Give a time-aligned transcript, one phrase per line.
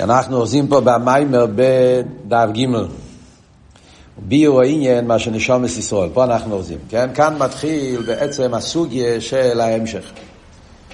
[0.00, 2.66] אנחנו אוחזים פה במיימר בדף ג'
[4.18, 7.10] ביור העניין מה שנשום ישראל, פה אנחנו אוחזים, כן?
[7.14, 10.04] כאן מתחיל בעצם הסוגיה של ההמשך.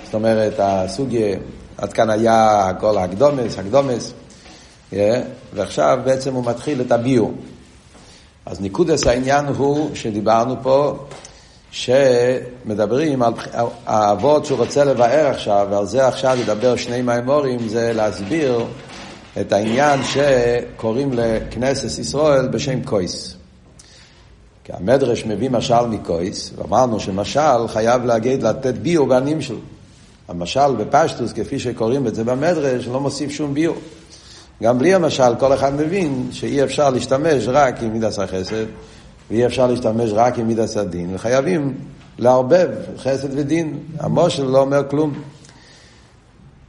[0.04, 1.36] זאת אומרת, הסוגיה,
[1.78, 4.12] עד כאן היה כל הקדומס, הקדומס,
[4.92, 4.94] yeah,
[5.54, 7.32] ועכשיו בעצם הוא מתחיל את הביור.
[8.46, 10.98] אז ניקודס העניין הוא שדיברנו פה
[11.70, 13.32] שמדברים על
[13.86, 18.64] האבות שהוא רוצה לבאר עכשיו, ועל זה עכשיו ידבר שני מימורים, זה להסביר
[19.40, 23.36] את העניין שקוראים לכנסת ישראל בשם קויס.
[24.64, 29.58] כי המדרש מביא משל מקויס, ואמרנו שמשל חייב להגיד לתת ביור בנים שלו.
[30.28, 33.76] המשל בפשטוס, כפי שקוראים את זה במדרש, לא מוסיף שום ביור.
[34.62, 38.64] גם בלי המשל, כל אחד מבין שאי אפשר להשתמש רק עם מידס החסד,
[39.30, 41.74] ואי אפשר להשתמש רק עם מידס הדין, וחייבים
[42.18, 42.68] לערבב
[42.98, 43.78] חסד ודין.
[43.98, 45.12] המושל לא אומר כלום.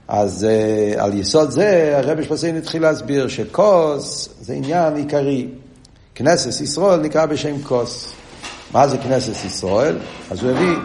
[0.07, 0.47] אז
[0.95, 5.47] uh, על יסוד זה הרבי שפסיין התחיל להסביר שכוס זה עניין עיקרי.
[6.15, 8.13] כנסת ישראל נקרא בשם כוס.
[8.71, 9.97] מה זה כנסת ישראל?
[10.31, 10.77] אז הוא הביא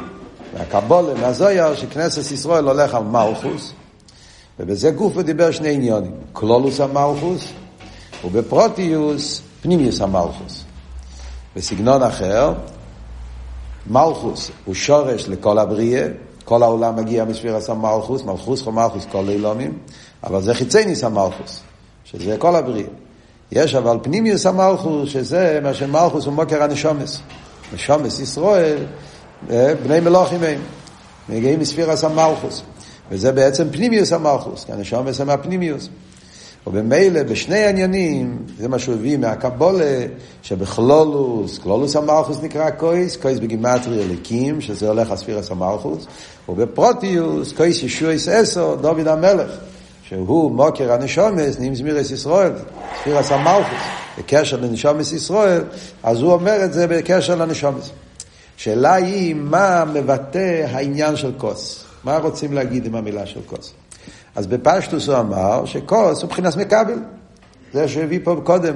[0.59, 3.73] מהקבולה, מהזויר, שכנסת ישראל הולך על מלכוס,
[4.61, 7.45] ובזה גוף הוא דיבר שני עניונים, כלולוס המלכוס,
[8.25, 10.64] ובפרוטיוס פנימיוס המלכוס.
[11.57, 12.53] בסגנון אחר,
[13.87, 16.07] מלכוס הוא שורש לכל הבריאה,
[16.49, 19.79] כל העולם מגיע מספירס המלכוס, מלכוס חומלכוס כל אילומים,
[20.25, 21.61] אבל זה חיצי ניס המלכוס,
[22.05, 22.89] שזה כל הבריאה.
[23.53, 27.21] יש אבל פנימיוס המלכוס, שזה מה שמלכוס הוא מוקר הנשומס.
[27.75, 28.79] נשומס ישראל,
[29.51, 30.61] אה, בני מלוכים הם,
[31.29, 32.63] מגיעים מספירס המלכוס.
[33.11, 35.89] וזה בעצם פנימיוס המלכוס, כי הנשומס הם הפנימיוס.
[36.69, 40.06] ובמילא בשני עניינים, זה מה שהוא הביא מהקבולה,
[40.42, 46.06] שבכלולוס, כלולוס המלכוס נקרא קויס, קויס בגימטרי אליקים, שזה הולך לספירס המלכוס,
[46.48, 49.50] ובפרוטיוס, קויס ישועס אסו, דוד המלך,
[50.02, 52.52] שהוא מוקר הנשומס, נעים זמירס ישראל,
[53.00, 53.83] ספירס המלכוס,
[54.19, 55.62] בקשר לנשומס ישראל,
[56.02, 57.91] אז הוא אומר את זה בקשר לנשומס.
[58.56, 61.84] שאלה היא, מה מבטא העניין של כוס?
[62.05, 63.73] מה רוצים להגיד עם המילה של כוס?
[64.36, 66.98] אז בפשטוס הוא אמר שכוס הוא מבחינת מקבל.
[67.72, 68.74] זה שהביא פה קודם,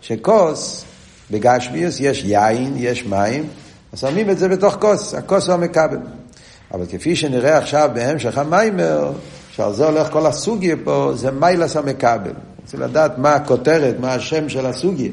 [0.00, 0.84] שכוס,
[1.30, 3.44] בגשמיוס יש יין, יש מים,
[3.92, 5.98] אז שמים את זה בתוך כוס, הכוס הוא המקבל.
[6.74, 9.12] אבל כפי שנראה עכשיו בהמשך המיימר,
[9.50, 12.32] שעל זה הולך כל הסוגיה פה, זה מיילס המקבל.
[12.62, 15.10] רוצה לדעת מה הכותרת, מה השם של הסוגיה.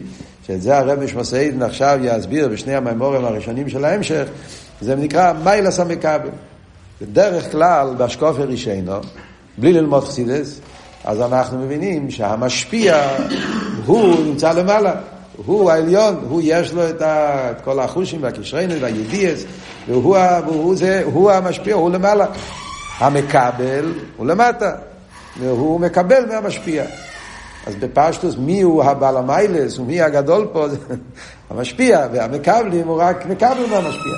[0.47, 4.27] שאת זה הרב משמעסאידן עכשיו יסביר בשני המיימורים הראשונים של ההמשך,
[4.81, 6.29] זה נקרא מיילס המקבל.
[7.01, 8.99] בדרך כלל, באשקופר רישיינו,
[9.57, 10.59] בלי ללמוד חסידס,
[11.03, 13.17] אז אנחנו מבינים שהמשפיע
[13.85, 14.93] הוא נמצא למעלה.
[15.45, 19.43] הוא העליון, הוא יש לו את, ה, את כל החושים והקשריינות והידיעס,
[19.87, 22.25] והוא, והוא זה, הוא המשפיע, הוא למעלה.
[22.97, 24.71] המקבל הוא למטה,
[25.39, 26.83] והוא מקבל מהמשפיע.
[27.67, 30.65] אז בפשטוס מי הוא הבעל המיילס ומי הגדול פה?
[31.49, 34.13] המשפיע, והמקבלים הוא רק מקבל מהמשפיע.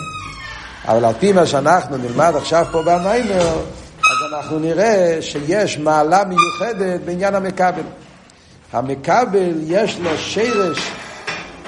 [0.87, 3.57] אבל על פי מה שאנחנו נלמד עכשיו פה במיימר,
[4.15, 7.81] אז אנחנו נראה שיש מעלה מיוחדת בעניין המקבל.
[8.73, 10.91] המקבל יש לו שרש,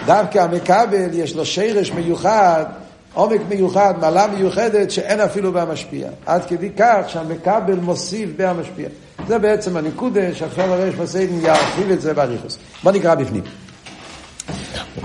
[0.05, 2.65] דווקא המקבל יש לו שרש מיוחד,
[3.13, 6.09] עומק מיוחד, מעלה מיוחדת שאין אפילו במשפיע.
[6.25, 8.89] עד כדי כך שהמקבל מוסיף בהמשפיע.
[9.27, 12.57] זה בעצם הנקודה שעכשיו הרש מסיידן ירחיב את זה באריכוס.
[12.83, 13.43] בוא נקרא בפנים.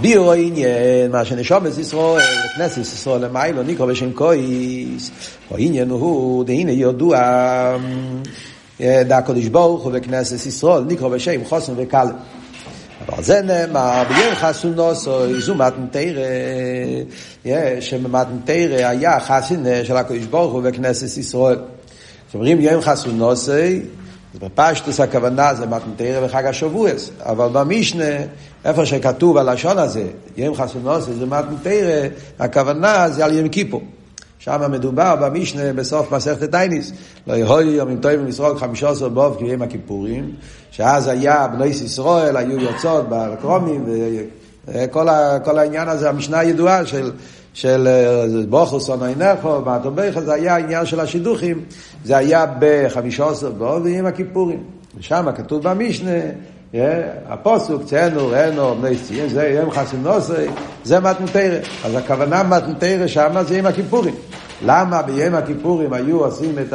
[0.01, 2.23] ביור העניין, מה שנשום את ישראל,
[2.57, 5.11] כנסת ישראל למיילו, נקרא בשם קויס,
[5.51, 7.19] העניין הוא, דהנה ידוע,
[8.81, 12.07] דא קודש ברוך הוא בכנסת ישראל, נקרא בשם חוסן וקל.
[13.09, 16.23] אבל זה נאמר, ביום חסונוסו, זו מתנתרא,
[17.81, 21.59] שמתנתרא היה חסין של הקודש ברוך הוא בכנסת ישראל.
[22.29, 22.83] כשאומרים יום
[24.33, 28.15] חסונוסי, בפשטוס הכוונה זה מתנתרא בחג השבועס, אבל במשנה,
[28.65, 30.05] איפה שכתוב הלשון הזה,
[30.37, 33.83] יום חסונוסי זה מתנתרא, הכוונה זה על יום כיפור.
[34.39, 36.93] שם מדובר במשנה בסוף מסכת טייניס,
[37.27, 40.33] לא יכול יומים טובים לסרוק חמישה עשר באוב כיום הכיפורים,
[40.71, 43.85] שאז היה בני ישראל, היו יוצאות בקרומים,
[44.69, 47.11] וכל העניין הזה, המשנה הידועה של
[47.55, 47.89] של
[48.49, 51.61] בוכו סונו אינכו, בעתובך, זה היה העניין של השידוכים,
[52.05, 54.63] זה היה בחמישה עשר באוב ועם הכיפורים.
[54.99, 56.11] ושם כתוב במשנה,
[57.27, 60.33] הפוסוק, ציינו, ראינו, בני ציין, זה יום חסינוסי,
[60.85, 61.59] זה מתנתרא.
[61.85, 64.15] אז הכוונה מתנתרא שמה זה עם הכיפורים.
[64.65, 66.75] למה ביום הכיפורים היו עושים את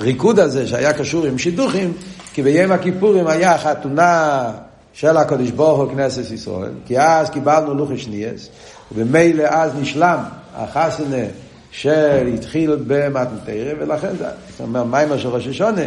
[0.00, 1.92] הריקוד הזה שהיה קשור עם שידוכים?
[2.32, 4.50] כי ביום הכיפורים היה חתונה
[4.92, 8.48] של הקדוש ברוך הוא כנסת ישראל, כי אז קיבלנו לוחי שניאס,
[8.94, 10.18] וממילא אז נשלם
[10.56, 11.24] החסנה
[11.70, 15.82] שהתחיל במתנתרא, ולכן זה, זאת אומרת, מיימר של ראש השונה,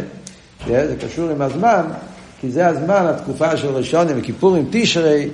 [0.66, 1.82] זה קשור עם הזמן,
[2.40, 5.28] כי זה הזמן, התקופה של ראשונים וכיפורים, תשרי,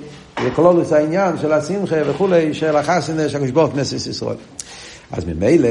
[0.45, 4.35] וכלולוס העניין של השמחה וכולי, של החסנה, של הקדוש כנסת ישראל.
[5.11, 5.69] אז ממילא,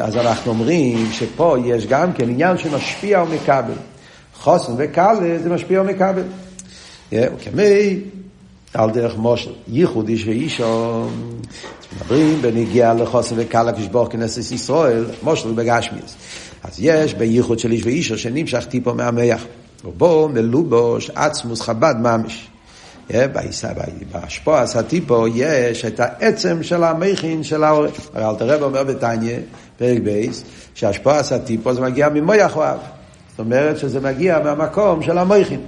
[0.00, 3.74] אז אנחנו אומרים שפה יש גם כן עניין שמשפיע ומקבל.
[4.34, 6.22] חוסן וקל זה משפיע ומקבל.
[7.12, 8.00] וכמי,
[8.74, 11.06] על דרך מושל, ייחוד איש ואישו,
[11.96, 16.16] מדברים בנגיע לחוסן וקל הקדוש כנסת ישראל, מושל בגשמיאס.
[16.64, 19.44] אז יש בייחוד של איש ואישו שנמשך טיפו מהמח,
[19.84, 22.48] ובו מלובוש עצמוס חב"ד ממש.
[24.12, 28.10] בהשפוע הסטיפו יש את העצם של המכין של העורף.
[28.14, 29.38] הרי אלתר רב אומר בתניא,
[29.78, 30.44] פרק בייס,
[30.74, 32.78] שהשפוע הסטיפו זה מגיע ממויח אוהב.
[33.30, 35.60] זאת אומרת שזה מגיע מהמקום של המכין.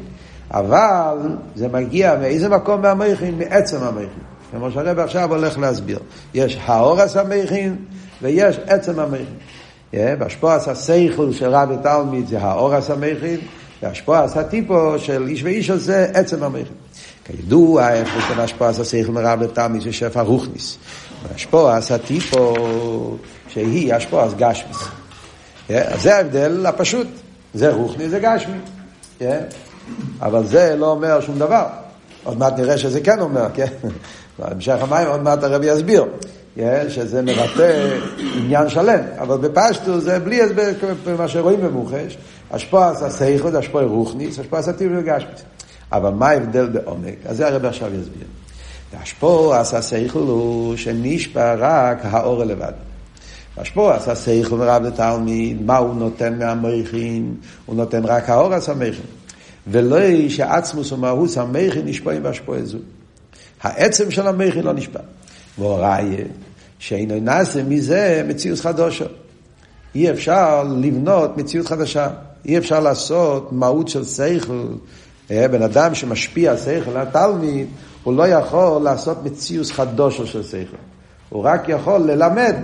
[0.50, 1.16] אבל
[1.54, 3.38] זה מגיע מאיזה מקום מהמכין?
[3.38, 4.08] מעצם המכין.
[4.50, 5.98] כמו שהרב עכשיו הולך להסביר.
[6.34, 7.76] יש האורס המכין
[8.22, 9.34] ויש עצם המכין.
[10.18, 13.40] בהשפועס הסייכל של רב ותלמיד זה האורס המכין,
[13.82, 16.74] והשפועס הטיפו של איש ואיש הזה עצם המכין.
[17.24, 20.78] כידוע, איפה לנו השפועס הסייכל מרב ותלמיד זה שפע רוכניס.
[21.28, 22.54] והשפועס הטיפו
[23.48, 24.78] שהיא השפועס גשמיס.
[25.68, 27.06] אז זה ההבדל הפשוט.
[27.54, 28.58] זה רוחני, זה גשמי.
[30.20, 31.66] אבל זה לא אומר שום דבר.
[32.24, 33.66] עוד מעט נראה שזה כן אומר, כן?
[34.38, 36.04] בהמשך המים עוד מעט הרבי יסביר.
[36.88, 37.90] שזה מבטא
[38.36, 40.70] עניין שלם, אבל בפשטו זה בלי הסבר
[41.18, 42.18] מה שרואים במוחש,
[42.50, 45.42] השפוע עשה סייכו, זה השפוע רוחניס, השפוע עשה טיב וגשמיס.
[45.92, 47.14] אבל מה ההבדל בעומק?
[47.26, 48.26] אז זה הרב עכשיו יסביר.
[49.02, 52.72] השפוע עשה סייכו הוא שנשפע רק האור לבד.
[53.56, 57.34] השפוע עשה סייכו מרב לתלמיד, מה הוא נותן מהמכין?
[57.66, 59.06] הוא נותן רק האור עשה מכין.
[59.66, 62.78] ולא שעצמוס ומהוס המכין נשפעים בהשפוע זו.
[63.62, 65.00] העצם של המכין לא נשפע.
[65.58, 66.24] והוראיה,
[66.78, 69.04] שאינו נעשה מזה מציאות חדושה.
[69.94, 72.08] אי אפשר לבנות מציאות חדשה.
[72.44, 74.66] אי אפשר לעשות מהות של שכל.
[75.30, 77.66] בן אדם שמשפיע שכל התלמיד,
[78.02, 80.76] הוא לא יכול לעשות מציאות חדושה של שכל.
[81.28, 82.54] הוא רק יכול ללמד.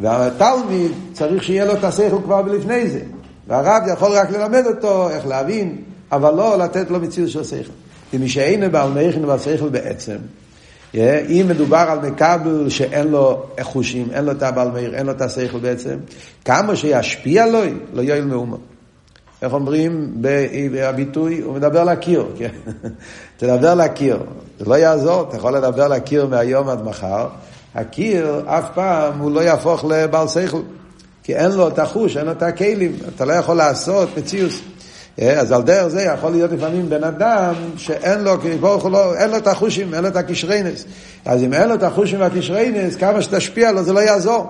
[0.00, 3.00] והתלמיד צריך שיהיה לו את השכל כבר לפני זה.
[3.48, 5.76] והרב יכול רק ללמד אותו איך להבין,
[6.12, 7.72] אבל לא לתת לו מציאות של שכל.
[8.14, 10.16] ומי שאין בעל מכין ועל שכל בעצם,
[10.94, 15.20] אם מדובר על מקבל שאין לו חושים, אין לו את הבעל מאיר, אין לו את
[15.20, 15.96] השכל בעצם,
[16.44, 17.60] כמה שישפיע לו,
[17.92, 18.56] לא יועיל מאומה.
[19.42, 21.40] איך אומרים בביטוי?
[21.40, 22.48] הוא מדבר לקיר, כן?
[23.38, 24.18] תדבר לקיר.
[24.58, 27.28] זה לא יעזור, אתה יכול לדבר לקיר מהיום עד מחר.
[27.74, 30.60] הקיר אף פעם הוא לא יהפוך לבעל שכל,
[31.22, 34.60] כי אין לו את החוש, אין לו את הכלים, אתה לא יכול לעשות מציאוס.
[35.22, 39.30] אה, אז על דרך זה יכול להיות לפעמים בן אדם שאין לו, ברוך לא, אין
[39.30, 40.84] לו את החושים, אין לו את הקשריינס.
[41.24, 44.46] אז אם אין לו את החושים והקשריינס, כמה שתשפיע לו זה לא יעזור.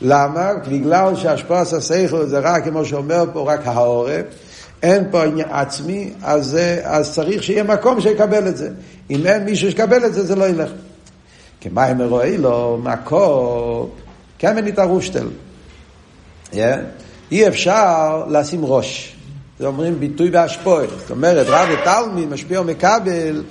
[0.00, 0.52] למה?
[0.68, 4.24] בגלל שהשפעת הסייכל זה רק, כמו שאומר פה, רק העורף.
[4.82, 8.68] אין פה עניין עצמי, אז, אז צריך שיהיה מקום שיקבל את זה.
[9.10, 10.70] אם אין מישהו שיקבל את זה, זה לא ילך.
[11.60, 13.90] כמה הם רואה לו, מקום,
[14.38, 15.28] כמן התערושטל.
[16.52, 16.56] Yeah.
[17.32, 19.16] אי אפשר לשים ראש.
[19.60, 20.86] זה אומרים ביטוי בהשפועה.
[20.98, 23.42] זאת אומרת, רב ותלמיד, משפיע ומקבל,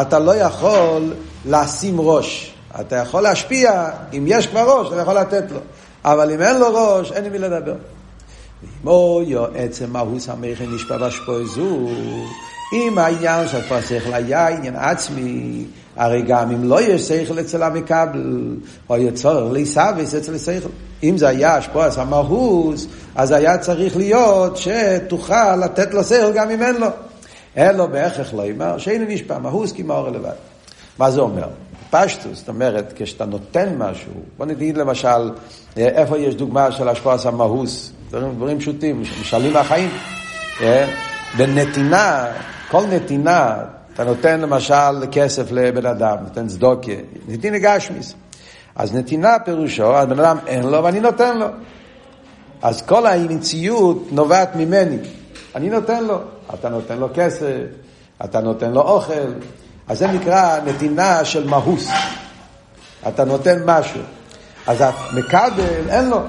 [0.00, 1.12] אתה לא יכול
[1.46, 2.54] לשים ראש.
[2.80, 5.58] אתה יכול להשפיע, אם יש כבר ראש, אתה יכול לתת לו.
[6.04, 7.74] אבל אם אין לו ראש, אין עם מי לדבר.
[8.84, 9.20] ואמו
[9.54, 11.88] עצם מהוס המכן נשפע בהשפועה זו,
[12.72, 15.64] אם העניין של כבר שכל היה עניין עצמי,
[15.96, 18.56] הרי גם אם לא יש שכל אצל המקבל,
[18.90, 20.68] או יהיה צורך להיסבס אצל השכל.
[21.02, 26.62] אם זה היה השפועס המהוס, אז היה צריך להיות שתוכל לתת לו שכל גם אם
[26.62, 26.88] אין לו.
[27.56, 30.30] אין לו בהכרח לא אמר, שאין נשפע, מהוס כי מאור לבד.
[30.98, 31.48] מה זה אומר?
[31.90, 35.30] פשטוס, זאת אומרת, כשאתה נותן משהו, בוא נגיד למשל,
[35.76, 37.92] איפה יש דוגמה של השפועס המהוס?
[38.10, 39.90] דברים, דברים פשוטים, משלים מהחיים.
[40.62, 41.15] אה?
[41.36, 42.26] בנתינה,
[42.70, 43.56] כל נתינה,
[43.94, 46.92] אתה נותן למשל כסף לבן אדם, נותן צדוקה,
[47.28, 48.14] נתינה גשמיס.
[48.76, 51.46] אז נתינה פירושו, אז בן אדם אין לו ואני נותן לו.
[52.62, 54.98] אז כל האיניציות נובעת ממני.
[55.54, 56.18] אני נותן לו.
[56.54, 57.56] אתה נותן לו כסף,
[58.24, 59.32] אתה נותן לו אוכל.
[59.88, 61.88] אז זה נקרא נתינה של מהוס.
[63.08, 64.00] אתה נותן משהו.
[64.66, 66.20] אז המקבל, אין לו.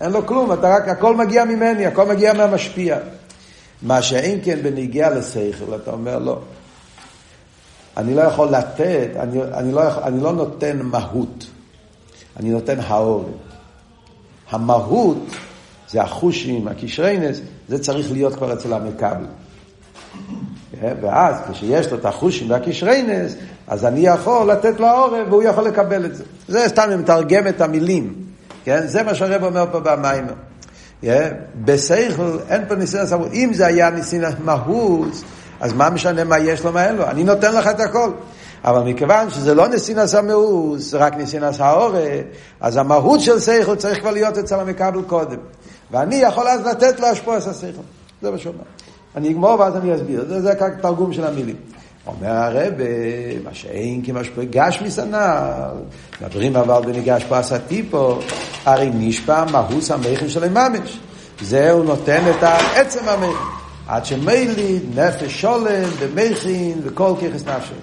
[0.00, 2.98] אין לו כלום, אתה רק, הכל מגיע ממני, הכל מגיע מהמשפיע.
[3.82, 6.38] מה שאין כן בניגיע לשכל, אתה אומר לא.
[7.96, 11.46] אני לא יכול לתת, אני, אני, לא, יכול, אני לא נותן מהות,
[12.36, 13.38] אני נותן האור.
[14.50, 15.24] המהות
[15.88, 19.24] זה החושים, הקשריינס, זה צריך להיות כבר אצל המקבל.
[20.80, 20.94] כן?
[21.00, 23.34] ואז כשיש לו את החושים והקשריינס,
[23.66, 26.24] אז אני יכול לתת לו העורף והוא יכול לקבל את זה.
[26.48, 28.14] זה סתם מתרגם את המילים.
[28.64, 28.86] כן?
[28.86, 30.32] זה מה שהרב אומר פה במיימר.
[31.02, 31.06] Yeah,
[31.64, 33.32] בסייכל אין פה ניסיון סמכות.
[33.32, 35.22] אם זה היה ניסיון מהות,
[35.60, 37.06] אז מה משנה מה יש לו, מה אין לו?
[37.06, 38.10] אני נותן לך את הכל.
[38.64, 42.08] אבל מכיוון שזה לא נסינס המאוס, רק נסינס האורה,
[42.60, 45.38] אז המהות של שכל צריך כבר להיות אצל המקבל קודם.
[45.90, 47.82] ואני יכול אז לתת לו השפוע את השכל.
[48.22, 48.58] זה מה שאומר.
[49.16, 50.24] אני אגמור ואז אני אסביר.
[50.28, 51.56] זה, זה רק תרגום של המילים.
[52.08, 52.72] אומר הרב,
[53.44, 55.70] מה שאין כמשפוע גשמיס הנ"ל,
[56.22, 58.18] מדברים אבל בניגש פס הטיפו,
[58.64, 60.98] הרי נשפע מהוס המכן של הממש.
[61.40, 63.58] זה הוא נותן את העצם המכן.
[63.88, 67.74] עד שמיליד, נפש שולם, ומכין, וכל ככס נפשי.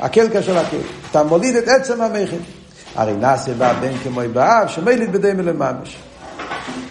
[0.00, 0.76] הקלקה של הקל.
[1.10, 2.36] אתה מוליד את עצם המכן.
[2.94, 5.96] הרי נעשה בה בן כמו באב, שמיליד בדמי לממש.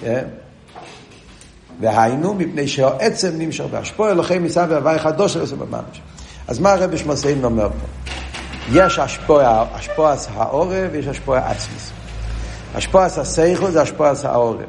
[0.01, 0.23] כן?
[1.79, 6.01] והיינו, מפני שהעצם נמשך בהשפוע אלוהי מסע והווי חדוש של עושה בממש.
[6.47, 8.09] אז מה הרבי שמוסיין אומר פה?
[8.71, 11.91] יש השפוע, השפוע העורב ויש השפוע עצמיס.
[12.75, 14.65] השפוע הסייכו זה השפוע העורב.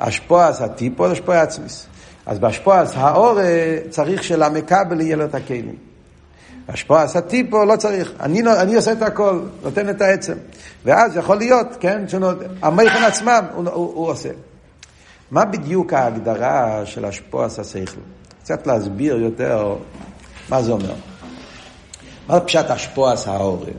[0.00, 1.86] השפוע הטיפו זה השפוע עצמיס.
[2.26, 3.38] אז בהשפוע העורב
[3.90, 5.76] צריך שלמקבל יהיה לו את הכלים.
[6.68, 8.12] השפוע הטיפו לא צריך.
[8.20, 10.34] אני, אני עושה את הכל, נותן את העצם.
[10.84, 12.04] ואז יכול להיות, כן,
[12.62, 14.28] המכן עצמם הוא, הוא, הוא עושה.
[15.30, 18.00] מה בדיוק ההגדרה של השפוע השכל?
[18.42, 19.76] קצת להסביר יותר
[20.48, 20.94] מה זה אומר.
[22.28, 23.72] מה פשט השפוע העורר?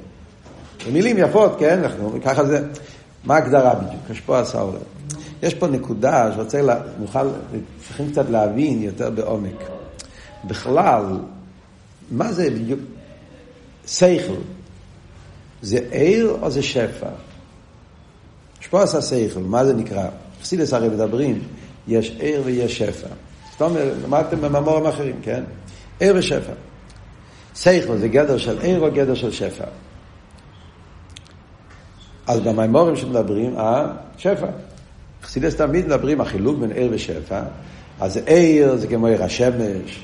[0.88, 1.84] במילים יפות, כן?
[1.84, 2.68] אנחנו, ככה זה.
[3.24, 4.02] מה ההגדרה בדיוק?
[4.10, 4.80] השפוע העורר.
[5.44, 6.62] יש פה נקודה שרוצה,
[7.00, 7.28] נוכל,
[7.88, 9.64] צריכים קצת להבין יותר בעומק.
[10.46, 11.04] בכלל,
[12.12, 12.80] מה זה בדיוק?
[13.88, 14.34] שכל.
[15.62, 17.10] זה עיר או זה שפע?
[18.60, 20.06] השפוע השכל, מה זה נקרא?
[20.42, 21.42] חסידס הרי מדברים,
[21.88, 23.08] יש עיר ויש שפע.
[23.52, 25.44] זאת אומרת, למדתם במאמורים אחרים, כן?
[26.00, 26.54] עיר ושפע.
[27.56, 29.66] שכל זה גדר של עיר או גדר של שפע.
[32.28, 33.88] אז במימורים שמדברים, אה,
[34.18, 34.48] שפע.
[35.24, 37.42] חסידס תמיד מדברים, החילוק בין עיר ושפע.
[38.00, 40.04] אז עיר זה כמו עיר השמש.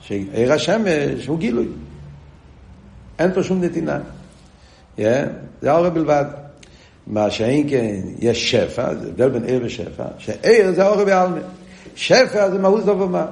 [0.00, 1.68] שעיר השמש הוא גילוי.
[3.18, 3.98] אין פה שום נתינה.
[4.98, 5.00] Yeah,
[5.62, 6.24] זה האור בלבד.
[7.06, 11.40] מה שאין כן, יש שפע, זה הבדל בין עיר ושפע, שעיר זה האור בעלמא.
[11.94, 13.26] שפע זה מהות דובר מה.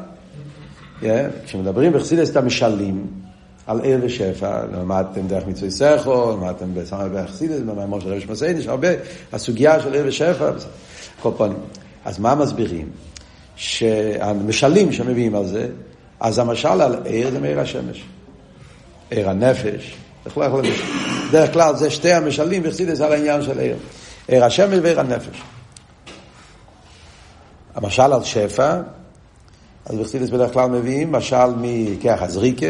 [1.44, 3.06] כשמדברים בחסידס את המשלים
[3.66, 8.66] על עיר ושפע, למדתם דרך מצוי סכו, למדתם בסמל בחסידס, במאמר של רבי שמסעין, יש
[8.66, 8.88] הרבה,
[9.32, 10.50] הסוגיה של עיר ושפע,
[11.22, 11.58] כל פנים.
[12.04, 12.88] אז מה מסבירים?
[13.56, 15.68] שהמשלים שמביאים על זה,
[16.20, 18.04] אז המשל על עיר זה מעיר השמש.
[19.10, 19.96] עיר הנפש,
[21.30, 23.76] דרך כלל זה שתי המשלים בחסידס על העניין של עיר.
[24.28, 25.42] עיר השמש ועיר הנפש.
[27.74, 28.80] המשל על שפע,
[29.86, 32.66] אז בחסידס בדרך כלל מביאים משל מכח הזריקה,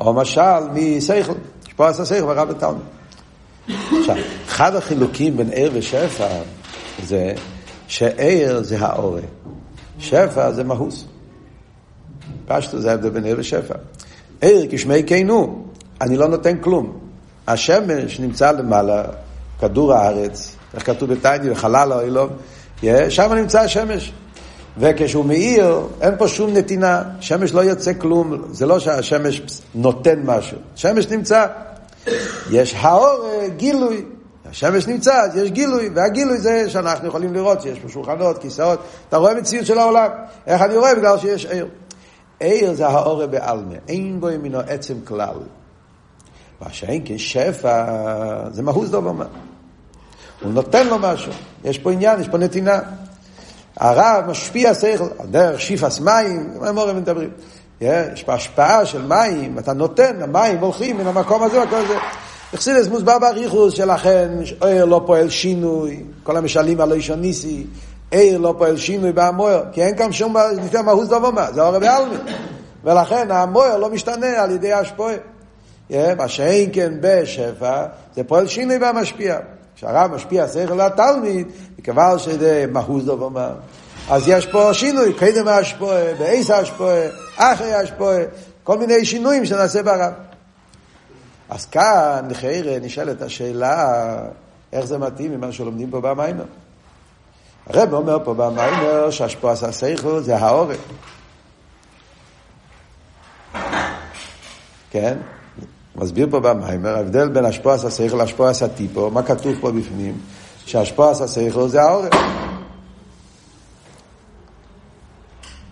[0.00, 1.32] או משל מסייכל,
[1.68, 2.82] שפועס הסייכל ורב התלמוד.
[4.00, 6.28] עכשיו, אחד החילוקים בין עיר ושפע
[7.02, 7.32] זה
[7.88, 9.20] שעיר זה האורה,
[9.98, 11.04] שפע זה מהוס.
[12.46, 13.74] פשטו זה ההבדל בין עיר ושפע.
[14.40, 15.64] עיר כשמי כנו,
[16.00, 16.98] אני לא נותן כלום.
[17.48, 19.04] השמש נמצא למעלה,
[19.60, 22.28] כדור הארץ, איך כתוב בתניא, בחלל האילום,
[23.08, 24.12] שם נמצא השמש.
[24.78, 29.42] וכשהוא מאיר, אין פה שום נתינה, שמש לא יוצא כלום, זה לא שהשמש
[29.74, 31.46] נותן משהו, שמש נמצא.
[32.50, 34.04] יש האור, גילוי,
[34.50, 39.16] השמש נמצא, אז יש גילוי, והגילוי זה שאנחנו יכולים לראות שיש פה שולחנות, כיסאות, אתה
[39.16, 40.10] רואה מציאות של העולם.
[40.46, 40.94] איך אני רואה?
[40.94, 41.68] בגלל שיש עיר.
[42.40, 45.34] עיר זה האור בעלמה, אין בו ימינו עצם כלל.
[46.60, 47.84] מה שאין כן שפע,
[48.50, 49.24] זה מהות דובר מה.
[50.42, 51.32] הוא נותן לו משהו,
[51.64, 52.80] יש פה עניין, יש פה נתינה.
[53.76, 57.30] הרב משפיע שכל, דרך שיפס מים, מה מורים מדברים?
[57.80, 61.96] יש השפעה של מים, אתה נותן, המים הולכים מן המקום הזה, הכל זה.
[62.54, 64.28] אכסידס מוסבר באריכוס שלכן,
[64.60, 67.66] עיר לא פועל שינוי, כל המשלים על אישון ניסי,
[68.10, 71.80] עיר לא פועל שינוי בהמויר, כי אין כאן שום נקרא מהוס דובר מה, זה הרי
[71.80, 72.16] בעלמי.
[72.84, 75.14] ולכן המויר לא משתנה על ידי השפועה.
[75.90, 77.84] מה שאין כן בשפע,
[78.16, 79.38] זה פועל שינוי במשפיע.
[79.80, 83.50] כשהרב משפיע שכל לתלמיד, מכיוון שזה מהות דובר מה.
[84.10, 87.00] אז יש פה שינוי, קדם השפועה, בעיס השפועה,
[87.36, 88.18] אחרי השפועה,
[88.64, 90.12] כל מיני שינויים שנעשה ברב.
[91.48, 94.16] אז כאן, לחייר, נשאלת השאלה,
[94.72, 96.44] איך זה מתאים ממה שלומדים פה במיימר.
[97.66, 100.78] הרב אומר פה במיימר שהשפוע עשה שכל זה העורף.
[104.90, 105.18] כן?
[106.00, 110.18] מסביר פה במיימר, ההבדל בין השפוע עשה שכל להשפוע עשה טיפו, מה כתוב פה בפנים?
[110.66, 112.12] שהשפוע עשה שכל זה העורף.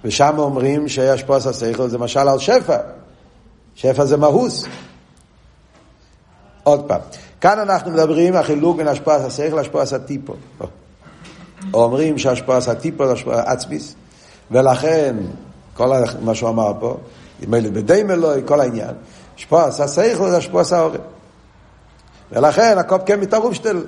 [0.04, 2.76] ושם אומרים שהשפוע עשה שכל זה משל על שפע.
[3.75, 4.64] שפע זה מהוס.
[6.62, 7.00] עוד פעם,
[7.40, 10.35] כאן אנחנו מדברים החילוק בין השפוע עשה שכל להשפוע עשה טיפו.
[11.75, 13.94] אומרים שהשפוע עשה טיפו זה עצמיס,
[14.50, 15.16] ולכן
[15.75, 16.97] כל מה שהוא אמר פה,
[17.49, 18.94] מילא בדי מלואי, כל העניין.
[19.38, 21.00] השפועס הסייכל זה השפועס האורן.
[22.33, 23.85] ולכן הקופ כן מתערוב שתל,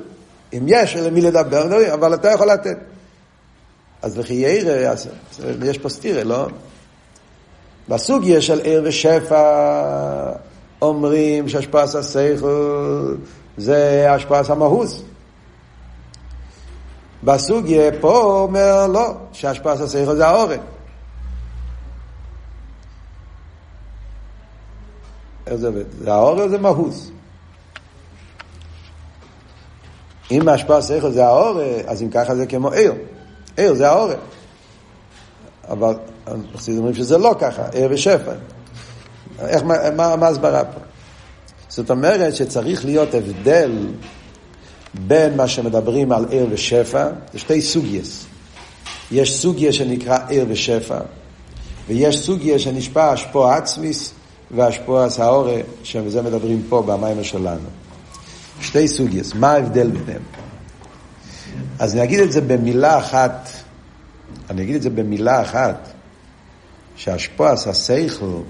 [0.53, 2.77] אם יש למי לדבר, אבל אתה יכול לתת.
[4.03, 4.95] אז לכי ירא,
[5.65, 6.47] יש פה סטירה, לא?
[7.89, 10.33] בסוגיה של עיר ושפע
[10.83, 13.15] אומרים שהשפעת השכל
[13.57, 15.03] זה השפעת המהוס.
[17.25, 20.59] בסוגיה פה אומר לא, שהשפעת השכל זה האורן.
[25.51, 25.85] איך זה עובד?
[26.01, 27.11] זה האורן זה מהוס.
[30.31, 32.95] אם השפעת השכל זה האורן, אז אם ככה זה כמו עיר.
[33.57, 34.19] עיר זה האורן.
[35.69, 35.95] אבל
[36.27, 38.33] אנחנו אומרים שזה לא ככה, עיר ושפע.
[39.41, 40.81] איך, מה, מה ההסברה פה?
[41.69, 43.87] זאת אומרת שצריך להיות הבדל
[44.95, 48.27] בין מה שמדברים על עיר ושפע, זה שתי סוגייס.
[49.11, 50.99] יש סוגיה שנקרא עיר ושפע,
[51.87, 54.15] ויש סוגיה שנשפע השפוע עצמיס
[54.55, 57.69] והשפוע סהורה, שזה מדברים פה במים שלנו.
[58.61, 60.23] שתי סוגייס, מה ההבדל ביניהם?
[61.79, 63.49] אז אני אגיד את זה במילה אחת,
[64.51, 65.89] אני אגיד את זה במילה אחת,
[66.97, 68.41] שהשפועס הסייכל,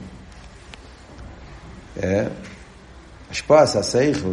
[3.30, 4.28] השפועס הסייכל,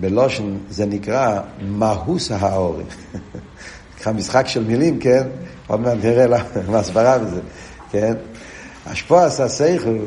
[0.00, 2.84] בלושן זה נקרא מהוס האורי.
[3.96, 5.22] נקרא משחק של מילים, כן?
[5.66, 6.26] עוד מעט נראה
[6.68, 7.40] מה הסברה בזה,
[7.90, 8.14] כן?
[8.86, 9.98] השפועס הסייכל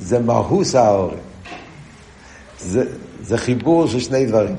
[0.00, 1.16] זה מהוס האורי.
[2.60, 2.84] זה,
[3.22, 4.56] זה חיבור של שני דברים.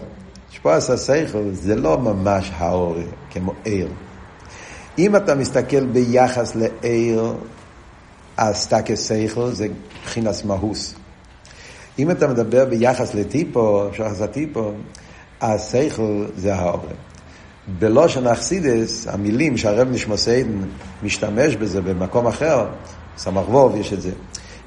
[0.51, 3.87] השפועס הסייכל זה לא ממש האורי, כמו עיר.
[4.97, 7.33] אם אתה מסתכל ביחס לעיר,
[8.37, 9.67] אז תקס סייכל זה
[10.01, 10.93] מבחינת מהוס.
[11.99, 14.71] אם אתה מדבר ביחס לטיפו, ביחס לטיפו,
[15.39, 16.95] אז סייכל זה האורן.
[17.79, 20.61] בלושן אכסידס, המילים שהרב נשמוסיידן
[21.03, 22.67] משתמש בזה במקום אחר,
[23.17, 24.11] סמ"ך ווב יש את זה,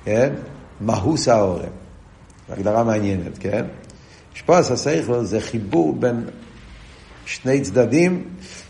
[0.04, 0.33] כן?
[0.81, 1.69] מהוס האורן.
[2.49, 3.64] הגדרה מעניינת, כן?
[4.34, 6.25] שפועס הסייכל זה חיבור בין
[7.26, 8.25] שני צדדים,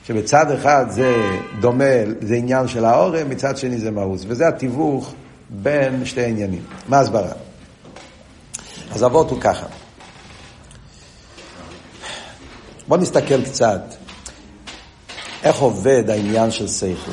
[0.07, 1.85] שבצד אחד זה דומה,
[2.21, 4.25] זה עניין של האורם, מצד שני זה מהוס.
[4.29, 5.15] וזה התיווך
[5.51, 6.63] בין שתי עניינים.
[6.89, 7.33] מה הסברה?
[8.93, 9.67] אז אבות הוא ככה.
[12.89, 13.83] בואו נסתכל קצת
[15.43, 17.11] איך עובד העניין של סייכל.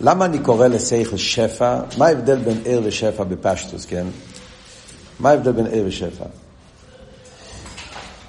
[0.00, 1.80] למה אני קורא לסייכל שפע?
[1.98, 4.06] מה ההבדל בין עיר ושפע בפשטוס, כן?
[5.20, 6.24] מה ההבדל בין עיר ושפע?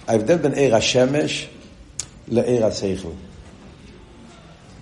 [0.08, 1.50] ההבדל בין עיר השמש
[2.28, 3.10] לעיר השכל.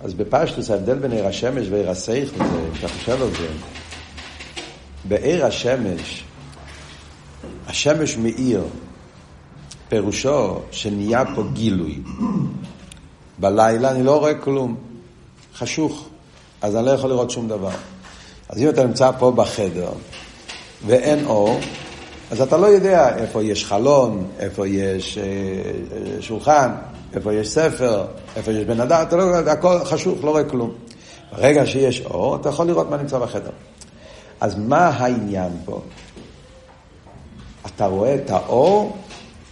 [0.02, 3.48] אז בפשטוס ההבדל בין עיר השמש ועיר השכל זה, כשאתה חושב על זה,
[5.08, 6.24] בעיר השמש,
[7.68, 8.64] השמש מאיר,
[9.90, 12.02] פירושו שנהיה פה גילוי.
[13.40, 14.76] בלילה אני לא רואה כלום,
[15.56, 16.10] חשוך,
[16.62, 17.70] אז אני לא יכול לראות שום דבר.
[18.50, 19.90] אז אם אתה נמצא פה בחדר
[20.86, 21.60] ואין אור,
[22.32, 26.72] אז אתה לא יודע איפה יש חלון, איפה יש אה, אה, שולחן,
[27.14, 30.72] איפה יש ספר, איפה יש בן אדם, אתה לא יודע, הכל חשוך, לא רואה כלום.
[31.32, 33.52] ברגע שיש אור, אתה יכול לראות מה נמצא בחדר.
[34.42, 35.82] אז מה העניין פה?
[37.66, 38.98] אתה רואה את האור,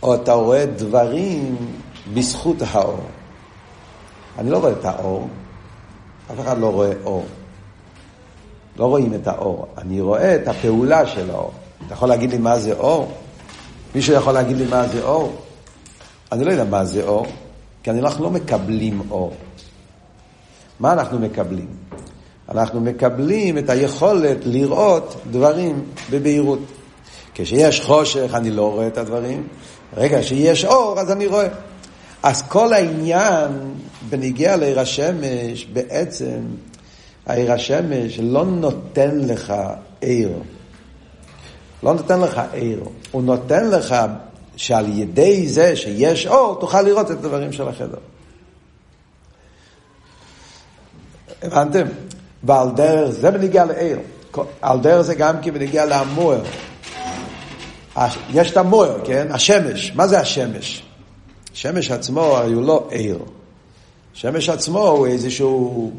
[0.04, 1.56] או אתה רואה דברים
[2.14, 3.00] בזכות האור?
[4.38, 5.28] אני לא רואה את האור,
[6.32, 7.26] אף אחד לא רואה אור.
[8.78, 11.52] לא רואים את האור, אני רואה את הפעולה של האור.
[11.86, 13.12] אתה יכול להגיד לי מה זה אור?
[13.96, 15.36] מישהו יכול להגיד לי מה זה אור?
[16.32, 17.26] אני לא יודע מה זה אור,
[17.84, 19.34] כי אנחנו לא מקבלים אור.
[20.80, 21.68] מה אנחנו מקבלים?
[22.50, 26.60] אנחנו מקבלים את היכולת לראות דברים בבהירות.
[27.34, 29.48] כשיש חושך אני לא רואה את הדברים,
[29.98, 31.48] רגע שיש אור אז אני רואה.
[32.26, 33.74] אז כל העניין
[34.10, 36.40] בניגיע לעיר השמש, בעצם
[37.26, 39.54] העיר השמש לא נותן לך
[40.02, 40.32] עיר.
[41.84, 43.96] לא נותן לך עיר, הוא נותן לך
[44.56, 47.98] שעל ידי זה שיש אור, תוכל לראות את הדברים של החדר.
[51.42, 51.86] הבנתם?
[52.44, 54.00] ועל דרך זה בניגיע לעיר.
[54.62, 56.42] על דרך זה גם כי בניגיע למוער.
[58.34, 59.28] יש את המוער, כן?
[59.32, 59.92] השמש.
[59.96, 60.85] מה זה השמש?
[61.56, 63.20] השמש עצמו היו לא עיר.
[64.16, 65.92] השמש עצמו הוא איזשהו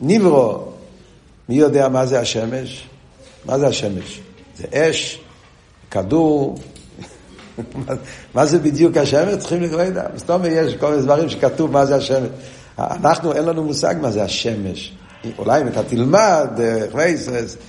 [0.00, 0.64] ניברו.
[1.48, 2.88] מי יודע מה זה השמש?
[3.44, 4.20] מה זה השמש?
[4.56, 5.20] זה אש,
[5.90, 6.58] כדור,
[8.34, 9.34] מה זה בדיוק השמש?
[9.34, 10.00] צריכים לקרוא את זה.
[10.14, 12.28] מסתום יש כל מיני דברים שכתוב מה זה השמש.
[12.78, 14.92] אנחנו, אין לנו מושג מה זה השמש.
[15.38, 17.12] אולי אם אתה תלמד אה,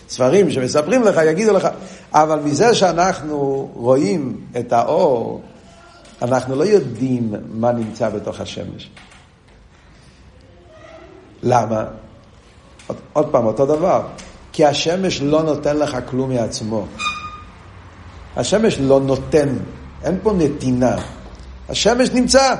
[0.09, 1.67] ספרים שמספרים לך, יגידו לך,
[2.13, 5.41] אבל מזה שאנחנו רואים את האור,
[6.23, 8.89] אנחנו לא יודעים מה נמצא בתוך השמש.
[11.43, 11.85] למה?
[12.87, 14.01] עוד, עוד פעם, אותו דבר.
[14.51, 16.85] כי השמש לא נותן לך כלום מעצמו.
[18.35, 19.57] השמש לא נותן,
[20.03, 20.95] אין פה נתינה.
[21.69, 22.55] השמש נמצא,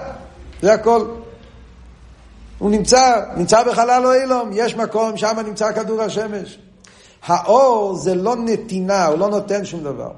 [0.62, 1.06] זה הכל.
[2.60, 6.58] הוא נמצא, נמצא בחלל או אילום, יש מקום, שם נמצא כדור השמש.
[7.24, 10.12] האור זה לא נתינה, הוא לא נותן שום דבר.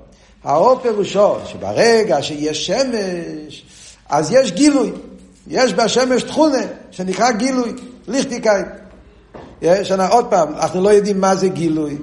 [0.46, 3.66] האור פירושו שברגע שיש שמש,
[4.10, 4.92] אז יש גילוי.
[5.48, 7.74] יש בשמש תכונה שנקרא גילוי,
[8.08, 8.62] ליכטיקאי.
[9.62, 11.98] יש, עוד פעם, אנחנו לא יודעים מה זה גילוי.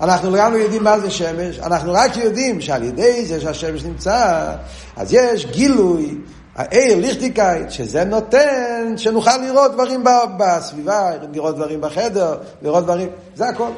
[0.00, 4.52] אנחנו גם לא יודעים מה זה שמש, אנחנו רק יודעים שעל ידי זה שהשמש נמצא,
[4.96, 6.14] אז יש גילוי,
[6.56, 10.04] העיר ליכטיקאית, שזה נותן שנוכל לראות דברים
[10.38, 13.68] בסביבה, לראות דברים בחדר, לראות דברים, זה הכל.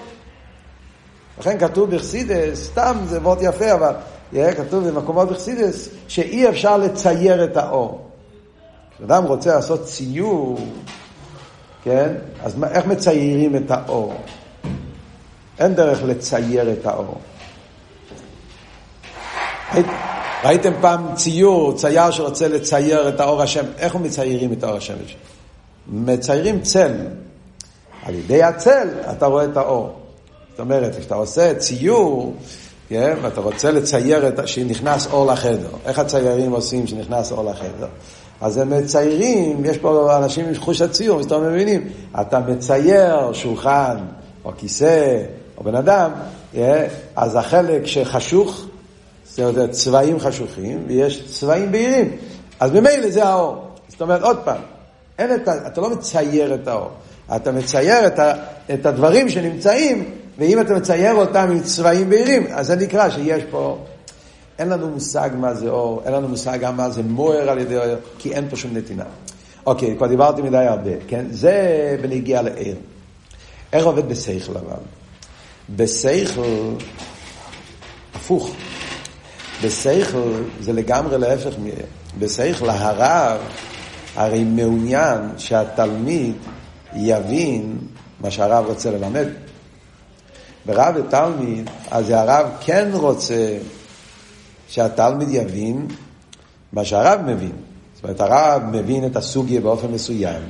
[1.39, 3.93] לכן כתוב בחסידס, סתם זה מאוד יפה, אבל
[4.33, 8.11] יהיה כתוב במקומות בחסידס, שאי אפשר לצייר את האור.
[8.97, 10.59] כשאדם רוצה לעשות ציור,
[11.83, 14.15] כן, אז איך מציירים את האור?
[15.59, 17.19] אין דרך לצייר את האור.
[20.45, 25.17] ראיתם פעם ציור, צייר שרוצה לצייר את האור השם, איך הוא מציירים את האור השמש?
[25.89, 26.93] מציירים צל.
[28.03, 30.06] על ידי הצל אתה רואה את האור.
[30.57, 32.35] זאת אומרת, כשאתה עושה ציור,
[32.89, 37.87] כן, ואתה רוצה לצייר את, שנכנס אור לחדר, איך הציירים עושים שנכנס אור לחדר?
[38.41, 41.89] אז הם מציירים, יש פה אנשים עם חוש הציור, אז אתם מבינים,
[42.21, 43.97] אתה מצייר שולחן,
[44.45, 45.23] או כיסא,
[45.59, 46.11] או בן אדם,
[46.53, 48.67] כן, אז החלק שחשוך,
[49.39, 52.17] אומרת, צבעים חשוכים, ויש צבעים בהירים,
[52.61, 53.57] אז ממילא זה האור.
[53.89, 54.61] זאת אומרת, עוד פעם,
[55.19, 56.91] אין את ה, אתה לא מצייר את האור,
[57.37, 58.33] אתה מצייר את, ה,
[58.75, 63.79] את הדברים שנמצאים ואם אתה מצייר אותם עם צבעים בהירים, אז זה נקרא שיש פה...
[64.59, 67.77] אין לנו מושג מה זה אור, אין לנו מושג גם מה זה מוער על ידי
[67.77, 67.85] אור,
[68.19, 69.05] כי אין פה שום נתינה.
[69.67, 71.25] אוקיי, כבר דיברתי מדי הרבה, כן?
[71.31, 72.77] זה בנגיע לעיר.
[73.73, 74.83] איך עובד בשכל אבל?
[75.77, 76.73] בשכל,
[78.15, 78.55] הפוך.
[79.65, 81.75] בשכל זה לגמרי להפך מעיר.
[82.19, 83.39] בשכל הרב
[84.17, 86.35] הרי מעוניין שהתלמיד
[86.95, 87.79] יבין
[88.21, 89.27] מה שהרב רוצה ללמד.
[90.67, 93.59] ברב ותלמיד, אז הרב כן רוצה
[94.69, 95.87] שהתלמיד יבין
[96.73, 97.53] מה שהרב מבין.
[97.95, 100.43] זאת אומרת, הרב מבין את הסוגיה באופן מסוים,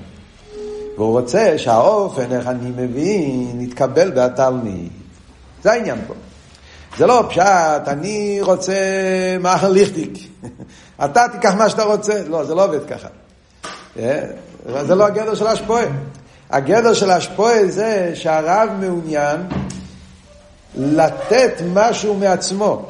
[0.96, 4.90] והוא רוצה שהאופן, איך אני מבין, יתקבל בתלמיד.
[5.62, 6.14] זה העניין פה.
[6.98, 8.74] זה לא פשט, אני רוצה
[9.40, 10.18] מאכל ליכטיק.
[11.04, 12.22] אתה תיקח מה שאתה רוצה.
[12.28, 13.08] לא, זה לא עובד ככה.
[13.98, 14.22] אה?
[14.82, 15.84] זה לא הגדר של השפועה.
[16.50, 19.40] הגדר של השפועה זה שהרב מעוניין
[20.76, 22.86] לתת משהו מעצמו.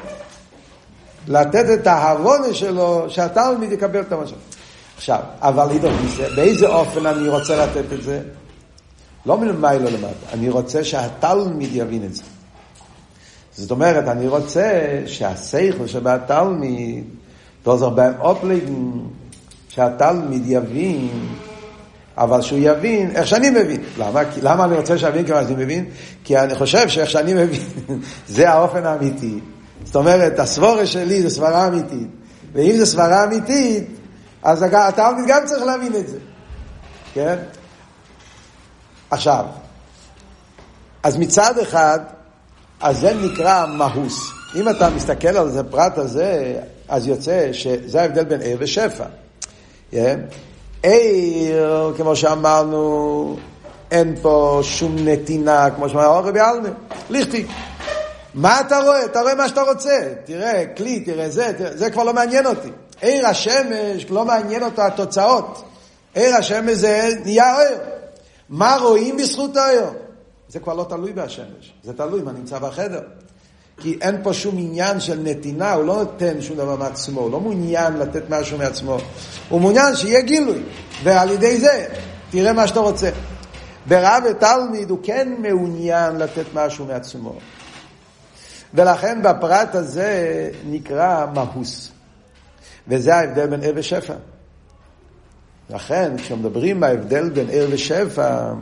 [1.27, 4.37] לתת את ההבונה שלו, שהתלמיד יקבל את המשהו.
[4.97, 5.67] עכשיו, אבל
[6.35, 8.21] באיזה אופן אני רוצה לתת את זה?
[9.25, 12.23] לא מלמיילו למטה, אני רוצה שהתלמיד יבין את זה.
[13.51, 17.03] זאת אומרת, אני רוצה שהשכל שבתלמיד,
[17.63, 18.91] תוזר בהם אופליגן,
[19.69, 21.27] שהתלמיד יבין
[22.17, 23.83] אבל שהוא יבין איך שאני מבין.
[23.97, 24.21] למה?
[24.41, 25.85] למה אני רוצה שיבין כמו שאני מבין?
[26.23, 27.61] כי אני חושב שאיך שאני מבין
[28.27, 29.39] זה האופן האמיתי.
[29.83, 32.07] זאת אומרת, הסבורה שלי זה סברה אמיתית.
[32.53, 33.87] ואם זה סברה אמיתית,
[34.43, 36.17] אז התלמיד גם צריך להבין את זה.
[37.13, 37.35] כן?
[39.09, 39.45] עכשיו,
[41.03, 41.99] אז מצד אחד,
[42.81, 44.31] אז זה נקרא מהוס.
[44.55, 46.55] אם אתה מסתכל על זה, פרט הזה,
[46.87, 49.05] אז יוצא שזה ההבדל בין ער ושפע.
[49.91, 49.95] Yeah.
[50.87, 53.37] עיר, כמו שאמרנו,
[53.91, 56.69] אין פה שום נתינה, כמו שאמר אורי ביאלמה,
[57.09, 57.45] ליכטי.
[58.33, 59.05] מה אתה רואה?
[59.05, 60.13] אתה רואה מה שאתה רוצה.
[60.25, 62.69] תראה, כלי, תראה זה, תראה, זה כבר לא מעניין אותי.
[63.01, 65.63] עיר השמש, לא מעניין אותו התוצאות.
[66.15, 67.77] עיר השמש זה נהיה עיר.
[68.49, 69.85] מה רואים בזכות העיר?
[70.49, 73.01] זה כבר לא תלוי בהשמש, זה תלוי מה נמצא בחדר.
[73.81, 77.39] כי אין פה שום עניין של נתינה, הוא לא נותן שום דבר מעצמו, הוא לא
[77.39, 78.97] מעוניין לתת משהו מעצמו,
[79.49, 80.63] הוא מעוניין שיהיה גילוי,
[81.03, 81.87] ועל ידי זה
[82.29, 83.09] תראה מה שאתה רוצה.
[83.85, 87.33] ברב ותלמיד הוא כן מעוניין לתת משהו מעצמו.
[88.73, 91.91] ולכן בפרט הזה נקרא מהוס.
[92.87, 94.13] וזה ההבדל בין ער ושפע.
[95.69, 98.53] לכן כשמדברים בהבדל בין ער ושפע,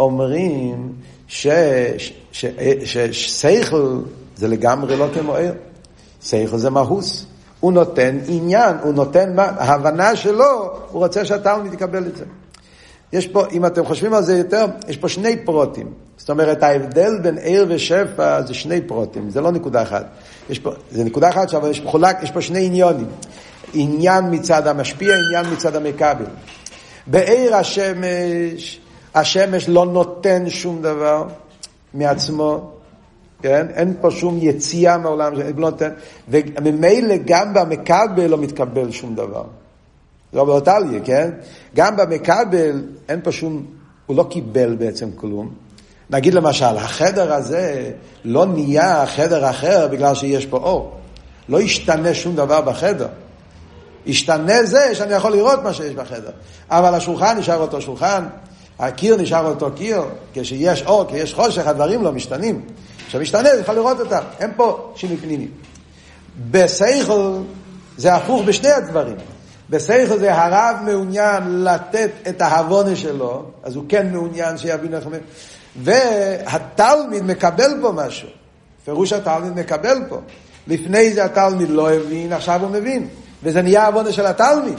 [0.00, 0.92] אומרים
[2.88, 4.00] ששכל
[4.36, 5.52] זה לגמרי לא כמו ער.
[6.22, 7.26] שכל זה מהוס.
[7.60, 12.24] הוא נותן עניין, הוא נותן, ההבנה שלו, הוא רוצה שהתלמיד יקבל את זה.
[13.12, 15.92] יש פה, אם אתם חושבים על זה יותר, יש פה שני פרוטים.
[16.16, 20.06] זאת אומרת, ההבדל בין ער ושפע זה שני פרוטים, זה לא נקודה אחת.
[20.50, 23.06] יש פה, זה נקודה אחת, אבל יש פה חולק, יש פה שני עניונים.
[23.74, 26.24] עניין מצד המשפיע, עניין מצד המכבל.
[27.06, 28.80] בעיר השמש
[29.14, 31.24] השמש לא נותן שום דבר
[31.94, 32.70] מעצמו,
[33.44, 33.66] כן?
[33.74, 35.70] אין פה שום יציאה מעולם, לא
[36.28, 39.44] וממילא גם במקבל לא מתקבל שום דבר.
[40.32, 41.30] לא באותליה, כן?
[41.76, 43.66] גם במקבל אין פה שום,
[44.06, 45.50] הוא לא קיבל בעצם כלום.
[46.10, 47.90] נגיד למשל, החדר הזה
[48.24, 50.96] לא נהיה חדר אחר בגלל שיש פה אור.
[51.48, 53.08] לא ישתנה שום דבר בחדר.
[54.06, 56.30] ישתנה זה שאני יכול לראות מה שיש בחדר.
[56.70, 58.24] אבל השולחן נשאר אותו שולחן,
[58.78, 60.02] הקיר נשאר אותו קיר,
[60.34, 62.62] כשיש אור, כשיש חושך, הדברים לא משתנים.
[63.08, 64.22] כשמשתנה, זה יכול לראות אותם.
[64.40, 65.48] אין פה שינוי פנימי.
[66.50, 67.38] בסייכל
[67.96, 69.16] זה הפוך בשני הדברים.
[69.70, 75.08] בסייכל זה הרב מעוניין לתת את ההבונה שלו, אז הוא כן מעוניין שיבין איך...
[75.76, 78.28] והתלמיד מקבל פה משהו.
[78.84, 80.20] פירוש התלמיד מקבל פה.
[80.66, 83.08] לפני זה התלמיד לא הבין, עכשיו הוא מבין.
[83.42, 84.78] וזה נהיה עוונה של התלמיד.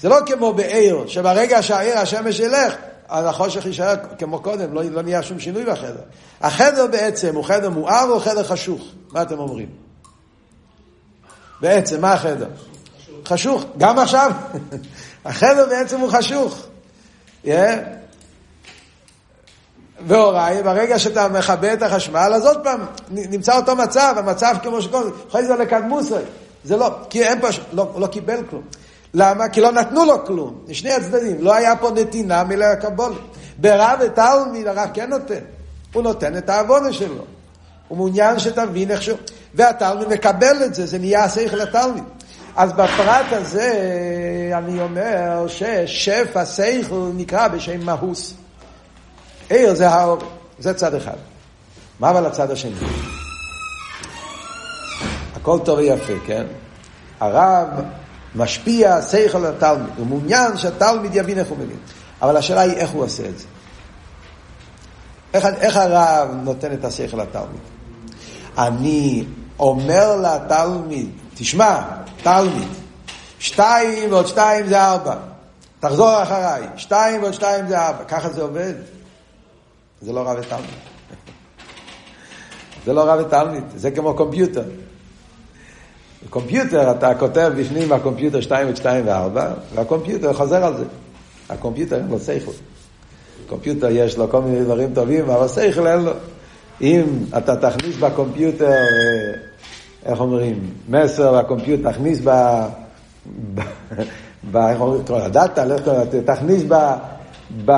[0.00, 2.74] זה לא כמו בעיר, שברגע שהעיר השמש ילך,
[3.12, 6.02] החושך יישאר כמו קודם, לא, לא נהיה שום שינוי בחדר.
[6.40, 8.82] החדר בעצם הוא חדר מואר או חדר חשוך?
[9.12, 9.68] מה אתם אומרים?
[11.60, 12.48] בעצם, מה החדר?
[12.98, 13.16] חשוך.
[13.28, 13.64] חשוך.
[13.78, 14.32] גם עכשיו?
[15.24, 16.66] החדר בעצם הוא חשוך.
[17.44, 17.48] Yeah.
[20.06, 25.10] והוראי, ברגע שאתה מכבה את החשמל, אז עוד פעם נמצא אותו מצב, המצב כמו שקודם,
[25.28, 26.14] אחרי זה לקדמוסי.
[26.64, 28.62] זה לא, כי אין פה, לא, לא קיבל כלום.
[29.14, 29.48] למה?
[29.48, 31.36] כי לא נתנו לו כלום, לשני הצדדים.
[31.40, 33.12] לא היה פה נתינה מלא הקבול.
[33.58, 35.40] ברב ותלמיד הרב כן נותן.
[35.92, 37.24] הוא נותן את העוונה שלו.
[37.88, 39.18] הוא מעוניין שתבין איך שהוא...
[39.54, 42.04] והתלמיד מקבל את זה, זה נהיה השכל לתלמיד.
[42.56, 43.70] אז בפרט הזה
[44.54, 48.34] אני אומר ששפע השכל נקרא בשם מהוס.
[49.48, 50.18] עיר זה האור,
[50.58, 51.16] זה צד אחד.
[52.00, 52.74] מה אבל הצד השני?
[55.36, 56.46] הכל טוב ויפה, כן?
[57.20, 57.68] הרב
[58.34, 61.76] משפיע שכל על התלמיד, הוא מעוניין שהתלמיד יבין איך הוא מבין.
[62.22, 63.44] אבל השאלה היא איך הוא עושה את זה.
[65.34, 67.60] איך, איך הרב נותן את השכל לתלמיד?
[68.58, 69.24] אני
[69.58, 71.80] אומר לתלמיד, תשמע,
[72.22, 72.68] תלמיד,
[73.38, 75.16] שתיים ועוד שתיים זה ארבע.
[75.80, 78.04] תחזור אחריי, שתיים ועוד שתיים זה ארבע.
[78.04, 78.74] ככה זה עובד.
[80.02, 80.70] זה לא רב ותלמיד.
[82.84, 84.62] זה לא רב ותלמיד, זה כמו קומפיוטר.
[86.30, 89.40] קומפיוטר, אתה כותב בפנים הקומפיוטר 2 ו-2 ו-4,
[89.74, 90.84] וה computer חוזר על זה.
[91.50, 92.52] ה computer אין לו שכל.
[93.48, 96.12] computer יש לו כל מיני דברים טובים, אבל שכל אין לו.
[96.80, 97.04] אם
[97.38, 99.32] אתה תכניס ב computer, אה,
[100.06, 102.30] איך אומרים, מסר ב computer, תכניס ב...
[104.50, 104.56] ב...
[104.56, 105.64] איך אומרים, ה data,
[106.24, 106.74] תכניס ב...
[107.64, 107.72] ב...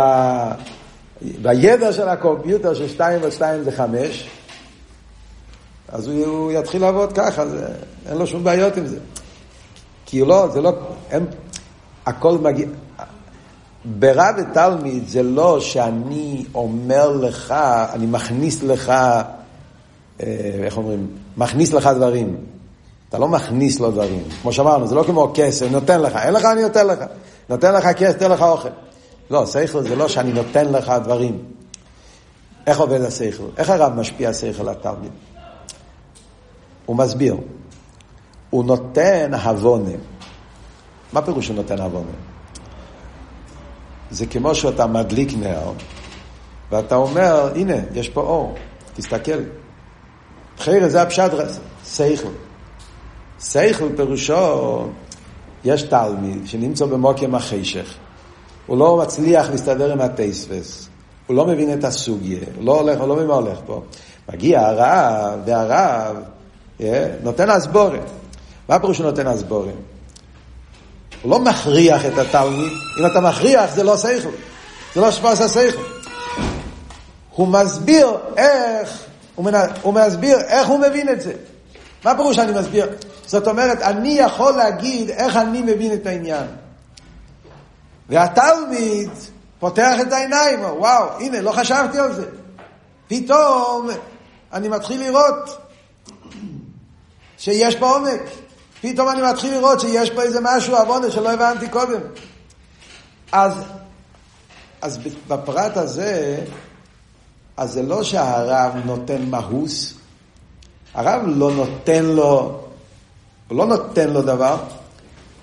[1.42, 4.28] בידע של ה computer של 2 ו-2 זה 5,
[5.94, 7.66] אז הוא, הוא יתחיל לעבוד ככה, זה,
[8.09, 8.98] אין לו שום בעיות עם זה.
[10.07, 10.72] כי לא, זה לא,
[11.11, 11.26] הם,
[12.07, 12.66] הכל מגיע,
[13.85, 17.54] ברב ותלמיד זה לא שאני אומר לך,
[17.92, 19.24] אני מכניס לך, אה,
[20.64, 22.37] איך אומרים, מכניס לך דברים.
[23.09, 24.22] אתה לא מכניס לו דברים.
[24.42, 26.98] כמו שאמרנו, זה לא כמו כסף, נותן לך, אין לך, אני נותן לך.
[27.48, 28.68] נותן לך כסף, נותן לך אוכל.
[29.30, 31.38] לא, שכל זה לא שאני נותן לך דברים.
[32.66, 33.44] איך עובד השכל?
[33.57, 35.11] איך הרב משפיע השכל לתלמיד?
[36.86, 37.36] הוא מסביר.
[38.50, 39.90] הוא נותן הבונה.
[41.12, 42.12] מה פירוש הוא נותן הבונה?
[44.10, 45.72] זה כמו שאתה מדליק נר,
[46.70, 48.54] ואתה אומר, הנה, יש פה אור,
[48.94, 49.42] תסתכל.
[50.58, 51.30] חיירה זה הפשט
[51.86, 52.28] שכל.
[53.40, 54.86] שכל פירושו,
[55.64, 57.94] יש תלמיד שנמצא במוקים החשך,
[58.66, 60.88] הוא לא מצליח להסתדר עם הטייספס,
[61.26, 63.82] הוא לא מבין את הסוגיה, הוא לא הולך, הוא לא מבין מה הולך פה.
[64.32, 66.16] מגיע הרב, והרב
[67.22, 68.10] נותן אסבורת.
[68.68, 69.74] מה פירוש שהוא נותן אסבורת?
[71.22, 74.30] הוא לא מכריח את התלמיד, אם אתה מכריח זה לא שכל,
[74.94, 75.82] זה לא שפס השכל.
[77.30, 79.54] הוא מסביר איך, הוא, מנ...
[79.82, 81.32] הוא מסביר איך הוא מבין את זה.
[82.04, 82.88] מה פירוש אני מסביר?
[83.26, 86.46] זאת אומרת, אני יכול להגיד איך אני מבין את העניין.
[88.08, 89.10] והתלמיד
[89.58, 92.26] פותח את העיניים, וואו, הנה, לא חשבתי על זה.
[93.08, 93.88] פתאום
[94.52, 95.63] אני מתחיל לראות
[97.38, 98.20] שיש פה עומק.
[98.80, 102.00] פתאום אני מתחיל לראות שיש פה איזה משהו עוונה שלא הבנתי קודם.
[103.32, 103.52] אז,
[104.82, 106.38] אז בפרט הזה,
[107.56, 109.94] אז זה לא שהרב נותן מהוס,
[110.94, 112.60] הרב לא נותן לו,
[113.48, 114.56] הוא לא נותן לו דבר,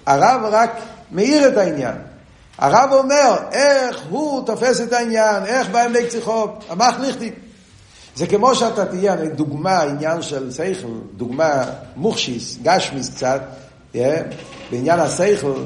[0.05, 0.71] הרב רק
[1.11, 1.95] מאיר את העניין.
[2.57, 7.31] הרב אומר איך הוא תופס את העניין, איך בא עם לקציחו, המח ליכטי.
[8.15, 11.63] זה כמו שאתה תהיה, דוגמה, עניין של שכל, דוגמה
[11.95, 13.41] מוכשיס, גשמיס קצת,
[13.93, 13.97] yeah,
[14.71, 15.63] בעניין השכל,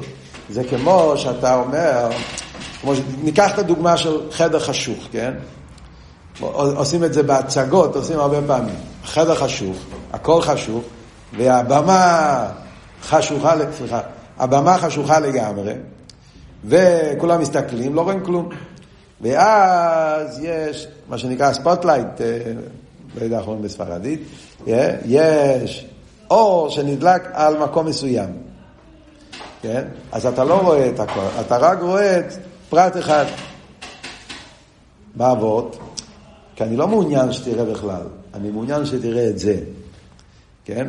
[0.50, 2.10] זה כמו שאתה אומר,
[2.80, 5.34] כמו ניקח את הדוגמה של חדר חשוך, כן?
[6.50, 8.74] עושים את זה בהצגות, עושים הרבה פעמים.
[9.04, 9.76] חדר חשוך,
[10.12, 10.84] הכל חשוך,
[11.36, 12.48] והבמה
[13.02, 14.00] חשוכה, סליחה,
[14.38, 15.72] הבמה חשוכה לגמרי,
[16.64, 18.48] וכולם מסתכלים, לא רואים כלום.
[19.20, 22.38] ואז יש מה שנקרא spotlight, אה,
[23.18, 24.20] לא יודע איך אומרים בספרדית,
[25.06, 25.86] יש
[26.30, 28.30] אור שנדלק על מקום מסוים.
[29.62, 29.84] כן?
[30.12, 32.32] אז אתה לא רואה את הכל, אתה רק רואה את
[32.68, 33.24] פרט אחד.
[35.14, 35.78] מה אבות?
[36.56, 38.02] כי אני לא מעוניין שתראה בכלל,
[38.34, 39.56] אני מעוניין שתראה את זה.
[40.64, 40.86] כן?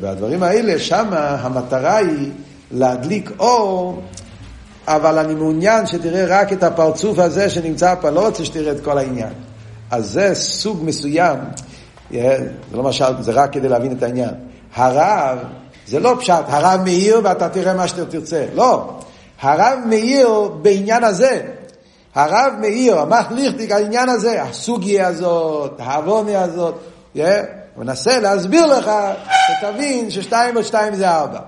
[0.00, 2.30] בדברים האלה, שם המטרה היא
[2.70, 4.02] להדליק אור,
[4.86, 8.98] אבל אני מעוניין שתראה רק את הפרצוף הזה שנמצא פה, לא רוצה שתראה את כל
[8.98, 9.32] העניין.
[9.90, 11.38] אז זה סוג מסוים,
[12.10, 14.34] זה לא משל, זה רק כדי להבין את העניין.
[14.74, 15.38] הרב,
[15.86, 18.46] זה לא פשט, הרב מאיר ואתה תראה מה שאתה תרצה.
[18.54, 18.98] לא.
[19.40, 21.42] הרב מאיר בעניין הזה.
[22.14, 26.74] הרב מאיר, המחליכטיק העניין הזה, הסוגיה הזאת, העוונה הזאת,
[27.14, 27.24] הוא
[27.84, 28.90] מנסה להסביר לך,
[29.46, 31.40] שתבין ששתיים ועוד שתיים זה ארבע.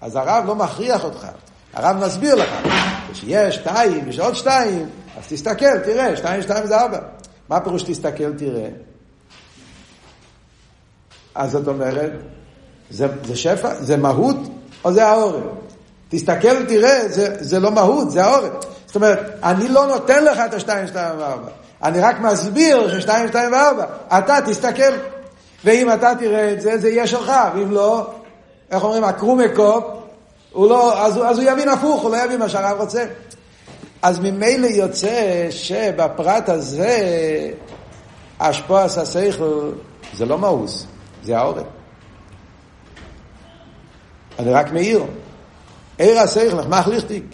[0.00, 1.26] אז הרב לא מכריח אותך,
[1.78, 2.48] הרב מסביר לך,
[3.12, 4.88] כשיש שתיים, יש עוד שתיים,
[5.18, 6.98] אז תסתכל, תראה, שתיים ושתיים זה ארבע.
[7.48, 8.68] מה פירוש תסתכל, תראה?
[11.34, 12.12] אז זאת אומרת,
[12.90, 14.36] זה, זה שפע, זה מהות
[14.84, 15.42] או זה העורף?
[16.08, 18.52] תסתכל ותראה, זה, זה לא מהות, זה העורף.
[18.86, 21.48] זאת אומרת, אני לא נותן לך את השתיים, שתיים וארבע.
[21.82, 23.84] אני רק מסביר ששתיים, שתיים וארבע.
[24.18, 24.92] אתה תסתכל.
[25.64, 27.32] ואם אתה תראה את זה, זה יהיה שלך.
[27.54, 28.10] ואם לא,
[28.70, 29.84] איך אומרים, הקרומקופ,
[30.52, 33.04] הוא לא, אז, אז הוא יבין הפוך, הוא לא יבין מה שהרב רוצה.
[34.02, 37.50] אז ממילא יוצא שבפרט הזה,
[38.38, 39.72] אשפועס השכל
[40.14, 40.86] זה לא מאוס,
[41.24, 41.66] זה העורף.
[44.38, 45.04] אני רק מעיר.
[45.98, 47.24] עיר השכל, מחליכתיק.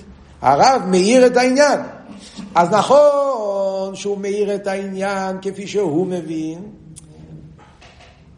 [0.43, 1.81] הרב מאיר את העניין.
[2.55, 6.63] אז נכון שהוא מאיר את העניין כפי שהוא מבין,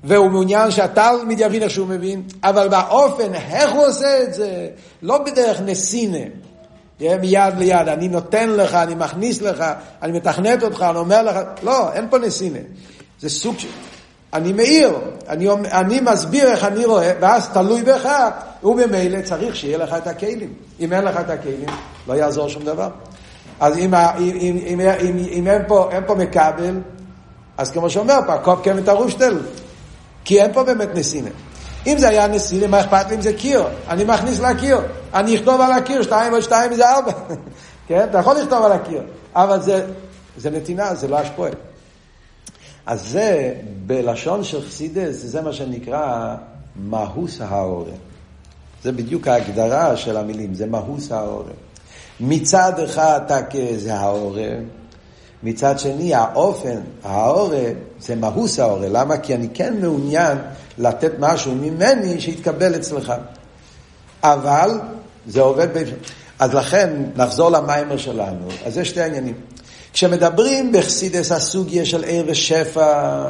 [0.04, 4.68] והוא מעוניין שהתלמיד יבין איך שהוא מבין, אבל באופן, איך הוא עושה את זה?
[5.02, 6.18] לא בדרך נסינה,
[7.00, 9.64] מיד ליד, אני נותן לך, אני מכניס לך,
[10.02, 12.59] אני מתכנת אותך, אני אומר לך, לא, אין פה נסינה.
[13.20, 13.68] זה סוג של...
[14.32, 14.92] אני מאיר,
[15.28, 18.09] אני, אני מסביר איך אני רואה, ואז תלוי בך,
[18.62, 20.52] וממילא צריך שיהיה לך את הכלים.
[20.80, 21.66] אם אין לך את הכלים,
[22.09, 22.88] לא יעזור שום דבר.
[23.61, 26.80] אז אם, אם, אם, אם, אם אין, פה, פה מקבל,
[27.59, 29.38] אז כמו שאומר פה, קופ קמת הרושטל,
[30.26, 31.30] כי אין פה באמת נסינה.
[31.86, 33.62] אם זה היה נסינה, מה אכפת לי אם זה קיר?
[33.88, 34.80] אני מכניס לקיר,
[35.14, 37.12] אני אכתוב על הקיר, שתיים ועוד שתיים זה ארבע.
[37.88, 38.06] כן?
[38.10, 39.02] אתה יכול לכתוב על הקיר,
[39.34, 39.86] אבל זה,
[40.36, 41.50] זה נתינה, זה לא השפועה.
[42.86, 43.54] אז זה,
[43.86, 46.34] בלשון של חסידס, זה מה שנקרא
[46.76, 47.90] מהוס האורן.
[48.82, 51.52] זה בדיוק ההגדרה של המילים, זה מהוס האורן.
[52.20, 54.64] מצד אחד תקה זה האורן,
[55.42, 58.92] מצד שני האופן, האורן, זה מהוס האורן.
[58.92, 59.16] למה?
[59.16, 60.38] כי אני כן מעוניין
[60.79, 63.12] לתת משהו ממני שיתקבל אצלך.
[64.22, 64.70] אבל
[65.27, 65.83] זה עובד ב...
[66.38, 68.49] אז לכן, נחזור למיימר שלנו.
[68.66, 69.35] אז זה שתי העניינים.
[69.92, 73.22] כשמדברים בחסידס הסוגיה של עיר ושפע,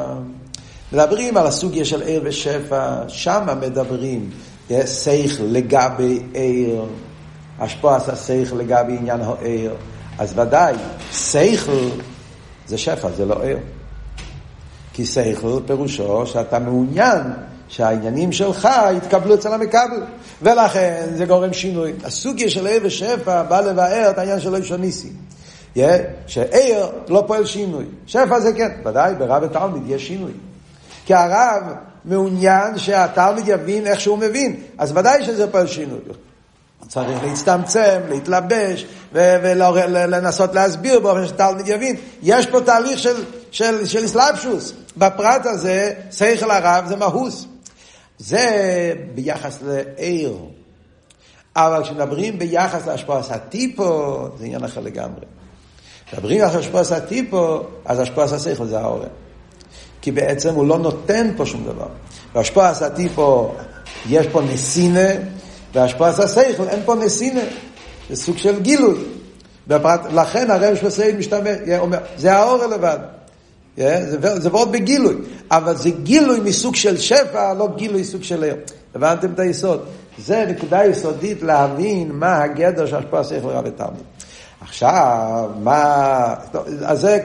[0.92, 4.30] מדברים על הסוגיה של עיר ושפע, שם מדברים
[4.68, 6.84] שכל לגבי עיר,
[7.58, 9.74] השפעת השכל לגבי עניין העיר,
[10.18, 10.74] אז ודאי,
[11.12, 11.88] שכל
[12.66, 13.58] זה שפע, זה לא עיר.
[14.92, 17.22] כי שכל פירושו שאתה מעוניין
[17.68, 20.02] שהעניינים שלך יתקבלו אצל המקבל,
[20.42, 21.92] ולכן זה גורם שינוי.
[22.04, 25.08] הסוגיה של עיר ושפע בא לבאר את העניין של אישו ניסי.
[26.26, 27.84] שעיר לא פועל שינוי.
[28.06, 30.32] שפע זה כן, ודאי, ברב ותלמיד יש שינוי.
[31.06, 31.62] כי הרב
[32.04, 35.98] מעוניין שהתלמיד יבין איך שהוא מבין, אז ודאי שזה פועל שינוי.
[36.88, 41.96] צריך להצטמצם, להתלבש, ולנסות להסביר באופן שתלמיד יבין.
[42.22, 44.72] יש פה תהליך של, של, של אסלאפשוס.
[44.96, 47.46] בפרט הזה, שכל הרב זה מהוס.
[48.18, 50.36] זה ביחס לעיר.
[51.56, 55.24] אבל כשמדברים ביחס להשפעה הטיפו, זה עניין אחר לגמרי.
[56.12, 59.08] מדברים על השפועס הטיפו, אז השפועס השכל זה העורם.
[60.02, 61.88] כי בעצם הוא לא נותן פה שום דבר.
[62.34, 63.54] והשפועס הטיפו,
[64.08, 65.08] יש פה נסינה,
[65.76, 67.40] והשפועס השכל, אין פה נסינה.
[68.10, 68.94] זה סוג של גילוי.
[69.66, 72.98] בפרט, לכן הרב שפסייד משתמש, אומר, זה האור לבד.
[73.76, 75.14] זה, זה ועוד בגילוי,
[75.50, 78.54] אבל זה גילוי מסוג של שפע, לא גילוי סוג של ער.
[78.94, 79.84] הבנתם את היסוד?
[80.18, 84.02] זה נקודה יסודית להבין מה הגדר של השפעה שכל רב ותלמיד.
[84.60, 86.34] עכשיו, מה...
[86.84, 87.18] אז זה,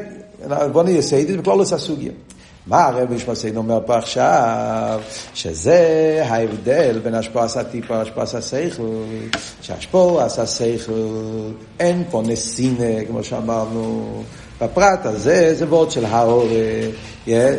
[0.71, 2.11] בוא נהיה סיידית בכלולוס הסוגיה.
[2.67, 5.01] מה הרב משמעסיין אומר פה עכשיו?
[5.33, 8.83] שזה ההבדל בין השפועס הטיפה להשפועס השכל,
[9.61, 14.23] שהשפועס השכל אין פה נסינה, כמו שאמרנו,
[14.61, 16.47] בפרט הזה זה וורד של האור,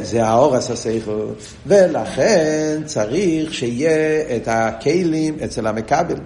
[0.03, 1.27] זה האור עשה שכל,
[1.67, 6.17] ולכן צריך שיהיה את הכלים אצל המכבל.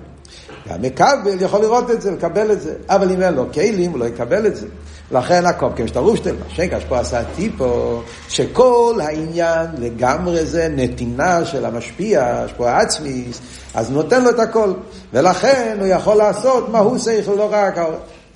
[0.66, 4.04] והמקבל יכול לראות את זה, לקבל את זה, אבל אם אין לו כלים הוא לא
[4.04, 4.66] יקבל את זה.
[5.10, 12.42] לכן הקופקים שאתה רושטל, שנקש פה עשה טיפו, שכל העניין לגמרי זה נתינה של המשפיע,
[12.46, 13.40] יש פה עצמיס,
[13.74, 14.72] אז נותן לו את הכל,
[15.12, 17.78] ולכן הוא יכול לעשות מה הוא שכל, לא רק,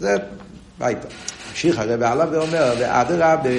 [0.00, 0.16] זה
[0.78, 1.08] ביתה.
[1.50, 3.50] ממשיך הרב עליו ואומר, ואדרבה,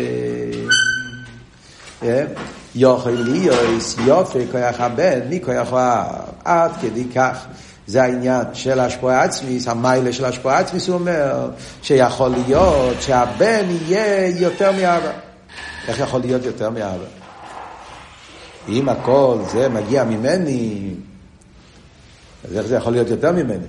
[2.76, 7.46] יוכל ליוס, יופי כוח הבן, מי כוח האב, עד כדי כך.
[7.92, 11.50] זה העניין של השפועה עצמיס, המיילה של השפועה עצמיס, הוא אומר
[11.82, 15.12] שיכול להיות שהבן יהיה יותר מאבא.
[15.88, 17.06] איך יכול להיות יותר מאבא?
[18.70, 20.94] אם הכל זה מגיע ממני,
[22.46, 23.68] אז איך זה יכול להיות יותר ממני?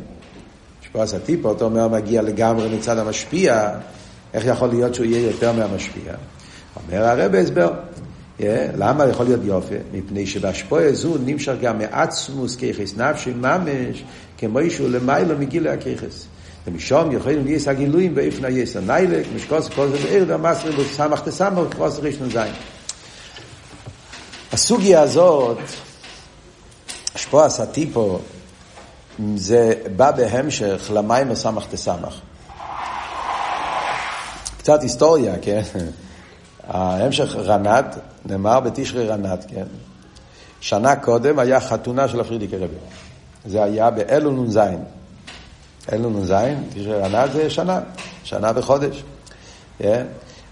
[0.82, 3.70] השפועה סטיפה, אותו אומר, מגיע לגמרי מצד המשפיע,
[4.34, 6.12] איך יכול להיות שהוא יהיה יותר מהמשפיע?
[6.76, 7.70] אומר הרב הסבר,
[8.76, 9.74] למה יכול להיות יופי?
[9.92, 14.04] מפני שבהשפועה זו נמשך גם מעצמוס כיחס נפשי ממש,
[14.38, 16.26] כמו שהוא למיילו מגיל הכיחס.
[16.66, 21.98] ומשום יכולים להיות הגילויים באיפן היסר ניילק, משקוס כל זה בעיר והמסר בסמך תסמך וכרוס
[21.98, 22.52] ראשון זין.
[24.52, 25.58] הסוגיה הזאת,
[27.14, 28.18] השפוע הסטיפו,
[29.36, 32.20] זה בא בהמשך למים וסמך תסמך.
[34.58, 35.62] קצת היסטוריה, כן?
[36.68, 39.64] ההמשך רנת, נאמר בתשרי רנת, כן?
[40.60, 42.74] שנה קודם היה חתונה של הפרידיקי רבי.
[43.46, 44.58] זה היה באלול נ"ז.
[45.92, 46.34] אלול נ"ז,
[46.74, 47.80] תשרי רנת זה שנה,
[48.24, 49.02] שנה וחודש.
[49.78, 50.06] כן?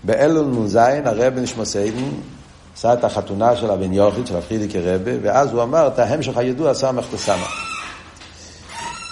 [0.04, 2.08] באלול נ"ז הרב נשמוסיידן
[2.76, 6.74] עשה את החתונה של הבן יוכיד, של הפרידיקי רבי, ואז הוא אמר את ההמשך הידוע
[6.74, 7.66] סמך תסמך.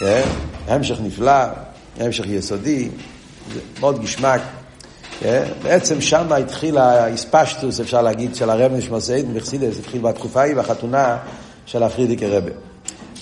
[0.00, 0.22] כן?
[0.68, 1.44] המשך נפלא,
[2.00, 2.88] המשך יסודי,
[3.80, 4.40] מאוד גשמק.
[5.62, 11.16] בעצם שם התחיל האספשטוס, אפשר להגיד, של הרב נשמוסיידן וחסידס, התחיל בתקופה ההיא בחתונה
[11.66, 12.50] של הפרידיקי רבי.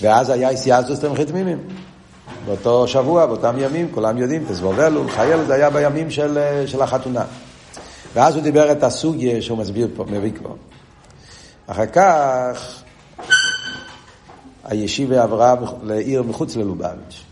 [0.01, 1.59] ואז היה איסיאסוס תמחית מימים.
[2.45, 7.23] באותו שבוע, באותם ימים, כולם יודעים, תזבובלו, חייל, זה היה בימים של, של החתונה.
[8.13, 10.55] ואז הוא דיבר את הסוגיה שהוא מסביר פה, מביא פה.
[11.67, 12.81] אחר כך
[14.63, 17.23] הישיבה עברה לעיר מחוץ ללובביץ',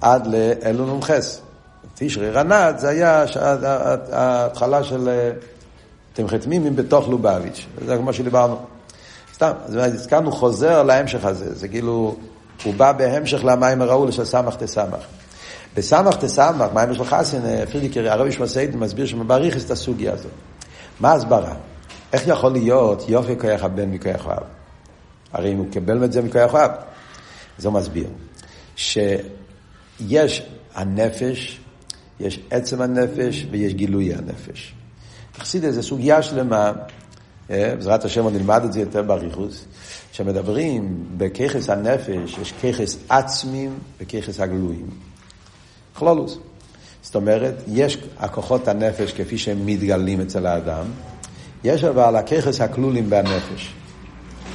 [0.00, 1.40] עד לאלון ומחס.
[1.94, 3.24] תשרי רנת זה היה
[4.12, 5.30] ההתחלה של אה,
[6.12, 8.56] תמחת מימים בתוך לובביץ', זה כמו שדיברנו.
[9.34, 12.16] סתם, אז הזכרנו חוזר להמשך הזה, זה כאילו,
[12.64, 15.04] הוא בא בהמשך למים הראו של סמך תסמך.
[15.76, 20.32] בסמך תסמך, מים של חסין, אה, פרידיקר, הרב ישמע מסביר שמבריך את הסוגיה הזאת.
[21.00, 21.54] מה הסברה?
[22.12, 24.42] איך יכול להיות יופי כוח הבן מכוח האב?
[25.32, 26.70] הרי אם הוא קיבל את זה מכוח האב.
[27.58, 28.06] אז הוא מסביר
[28.76, 30.42] שיש
[30.74, 31.61] הנפש
[32.22, 34.74] יש עצם הנפש ויש גילוי הנפש.
[35.32, 36.72] תחסיד איזה סוגיה שלמה,
[37.50, 39.64] אה, בעזרת השם עוד נלמד את זה יותר באריכוס,
[40.12, 44.86] שמדברים בככס הנפש, יש ככס עצמים וככס הגלויים.
[45.94, 46.38] כלולוס.
[47.02, 50.84] זאת אומרת, יש הכוחות הנפש כפי שהם מתגלים אצל האדם,
[51.64, 53.74] יש אבל הככס הכלולים בנפש.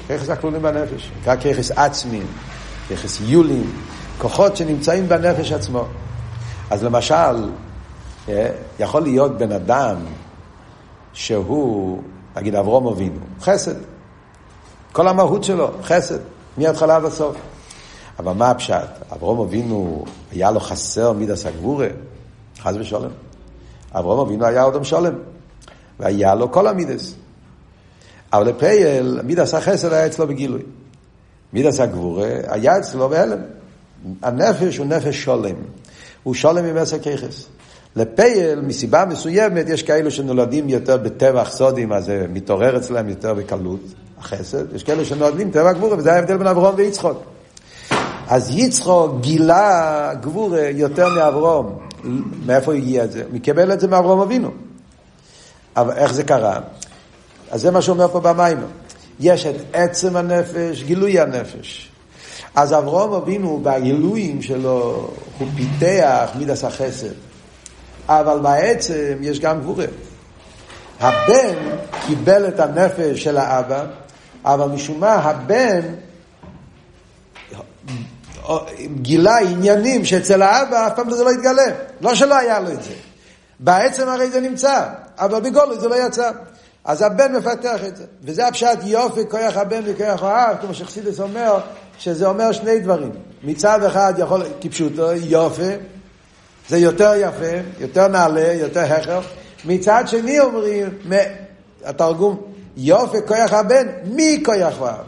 [0.10, 2.26] ככס הכלולים בנפש, נקרא ככס עצמים,
[2.90, 3.72] ככס יולים,
[4.18, 5.86] כוחות שנמצאים בנפש עצמו.
[6.70, 7.50] אז למשל,
[8.30, 8.50] אה,
[8.80, 9.96] יכול להיות בן אדם
[11.14, 12.02] שהוא,
[12.36, 13.76] נגיד אברום אבינו, חסד.
[14.92, 16.20] כל המהות שלו, חסד,
[16.58, 17.36] מההתחלה עד הסוף.
[18.20, 18.90] אבל מה הפשט?
[19.14, 21.88] אברום אבינו, היה לו חסר מידס הגבורה?
[22.60, 23.12] חס ושלום.
[23.94, 25.14] אברום אבינו היה אדם שלם,
[26.00, 27.16] והיה לו כל המידס.
[28.34, 30.62] אבל לפייל, מידס החסד היה אצלו בגילוי.
[31.54, 33.40] מידס הגבורה היה אצלו בהלם.
[34.22, 35.56] הנפש הוא נפש שולם.
[36.28, 37.46] הוא שולם עם עשר ככס.
[37.96, 43.80] לפייל, מסיבה מסוימת, יש כאלו שנולדים יותר בטבח סודים, אז זה מתעורר אצלם יותר בקלות,
[44.20, 44.76] החסד.
[44.76, 47.24] יש כאלו שנולדים טבע גבורה, וזה ההבדל בין אברום ויצחוק.
[48.28, 51.80] אז יצחוק גילה גבורה יותר מאברום.
[52.46, 53.24] מאיפה הגיע את זה?
[53.32, 54.52] הוא קיבל את זה מאברום אבינו.
[55.76, 56.60] אבל איך זה קרה?
[57.52, 58.58] אז זה מה שאומר פה במים.
[59.20, 61.92] יש את עצם הנפש, גילוי הנפש.
[62.58, 67.14] אז אברום אבינו, בגילויים שלו, הוא פיתח מידס החסד.
[68.10, 69.86] אבל בעצם יש גם גבורה.
[71.00, 71.56] הבן
[72.08, 73.86] קיבל את הנפש של האבא,
[74.46, 75.82] אבל משום מה הבן
[79.02, 81.66] גילה עניינים שאצל האבא אף פעם זה לא התגלה.
[82.02, 82.94] לא שלא היה לו את זה.
[83.60, 84.88] בעצם הרי זה נמצא,
[85.18, 86.32] אבל בגולו זה לא יצא.
[86.88, 88.04] אז הבן מפתח את זה.
[88.24, 91.60] וזה הפשט יופי, כוח הבן וכוח האב, כמו שחסידס אומר,
[92.00, 93.12] שזה אומר שני דברים.
[93.44, 95.72] מצד אחד יכול, כפשוטו, יופי,
[96.70, 99.20] זה יותר יפה, יותר נעלה, יותר הכר.
[99.66, 100.90] מצד שני אומרים,
[101.86, 102.42] התרגום,
[102.78, 105.06] יופי כוח הבן, מי כוח האב?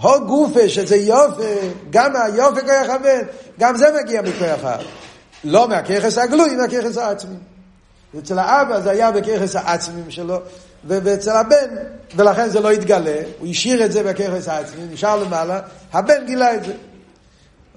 [0.00, 1.54] הו גופה שזה יופי,
[1.90, 3.20] גם היופי כוח הבן,
[3.60, 4.84] גם זה מגיע מכוח האב.
[5.44, 7.36] לא מהככס הגלוי, מהככס העצמי.
[8.18, 10.38] אצל האבא זה היה בככס העצמים שלו,
[10.84, 11.76] ואצל הבן,
[12.16, 15.60] ולכן זה לא התגלה, הוא השאיר את זה בככס העצמי, נשאר למעלה,
[15.92, 16.72] הבן גילה את זה.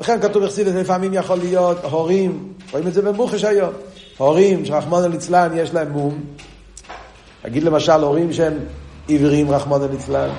[0.01, 3.73] לכן כתוב בחסידס, לפעמים יכול להיות הורים, רואים את זה במוחש היום,
[4.17, 6.23] הורים שרחמון ליצלן יש להם מום,
[7.45, 8.59] נגיד למשל הורים שהם
[9.07, 10.29] עיוורים רחמון ליצלן,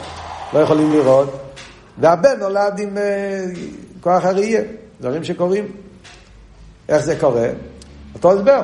[0.52, 1.38] לא יכולים לראות,
[1.98, 3.58] והבן נולד עם uh,
[4.00, 4.62] כוח הראייה,
[5.00, 5.66] דברים שקורים.
[6.88, 7.48] איך זה קורה?
[8.14, 8.60] אותו הסבר.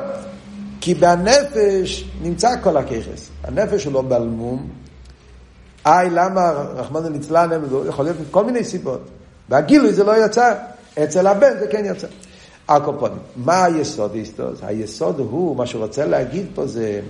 [0.89, 3.29] כי בנפש נמצא כל הככס.
[3.45, 4.69] הנפש הוא לא בלמום.
[5.87, 7.51] איי, למה רחמנא ליצלן,
[7.89, 9.01] יכול להיות מכל מיני סיבות.
[9.49, 10.55] והגילוי זה לא יצא.
[11.05, 12.07] אצל הבן זה כן יצא.
[12.69, 13.19] הקופונים.
[13.37, 14.59] מה היסוד היסטוס?
[14.63, 17.01] היסוד הוא, מה שהוא רוצה להגיד פה זה,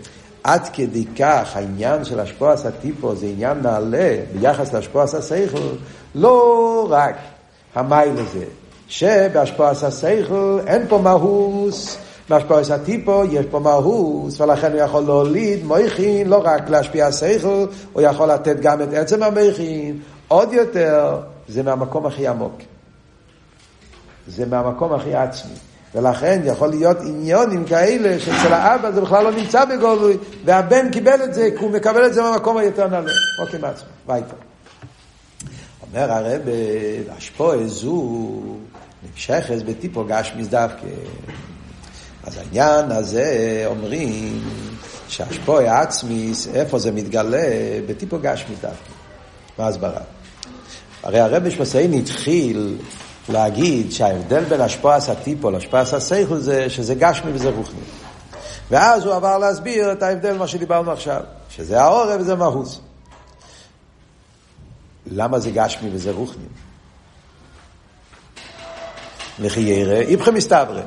[0.45, 5.77] עד כדי כך העניין של השפועס הטיפו זה עניין נעלה ביחס להשפועס השכל,
[6.15, 7.17] לא רק
[7.75, 8.45] המייל הזה,
[8.89, 11.99] שבהשפועס השכל אין פה מהוס,
[12.29, 18.03] בהשפועס הטיפו יש פה מהוס, ולכן הוא יכול להוליד מויכין, לא רק להשפיע השכל, הוא
[18.03, 22.55] יכול לתת גם את עצם המויכין, עוד יותר, זה מהמקום הכי עמוק.
[24.29, 25.55] זה מהמקום הכי עצמי.
[25.95, 31.35] ולכן יכול להיות עניונים כאלה שאצל האבא זה בכלל לא נמצא בגולוי, והבן קיבל את
[31.35, 33.13] זה, כי הוא מקבל את זה מהמקום היותר נעלה.
[33.41, 34.35] אוקיי, מעצמו, ביתה.
[35.83, 36.41] אומר הרב,
[37.17, 38.31] השפועה זו
[39.03, 40.87] נמשכת בטיפו גשמיס דווקא.
[42.29, 44.43] אז העניין הזה אומרים
[45.09, 47.49] שהשפועה עצמיס, איפה זה מתגלה?
[47.87, 48.91] בטיפו גשמיס דווקא.
[49.59, 50.01] מה הסברה?
[51.03, 52.79] הרי הרב שמסיין התחיל
[53.29, 57.81] להגיד שההבדל בין השפועס הטיפו להשפועס הסייכל זה שזה גשמי וזה רוחני.
[58.71, 61.21] ואז הוא עבר להסביר את ההבדל, מה שדיברנו עכשיו,
[61.51, 62.81] שזה העורב וזה מהוס.
[65.07, 66.45] למה זה גשמי וזה רוחני?
[69.39, 70.83] לכי ירא, איפכם מסתברא.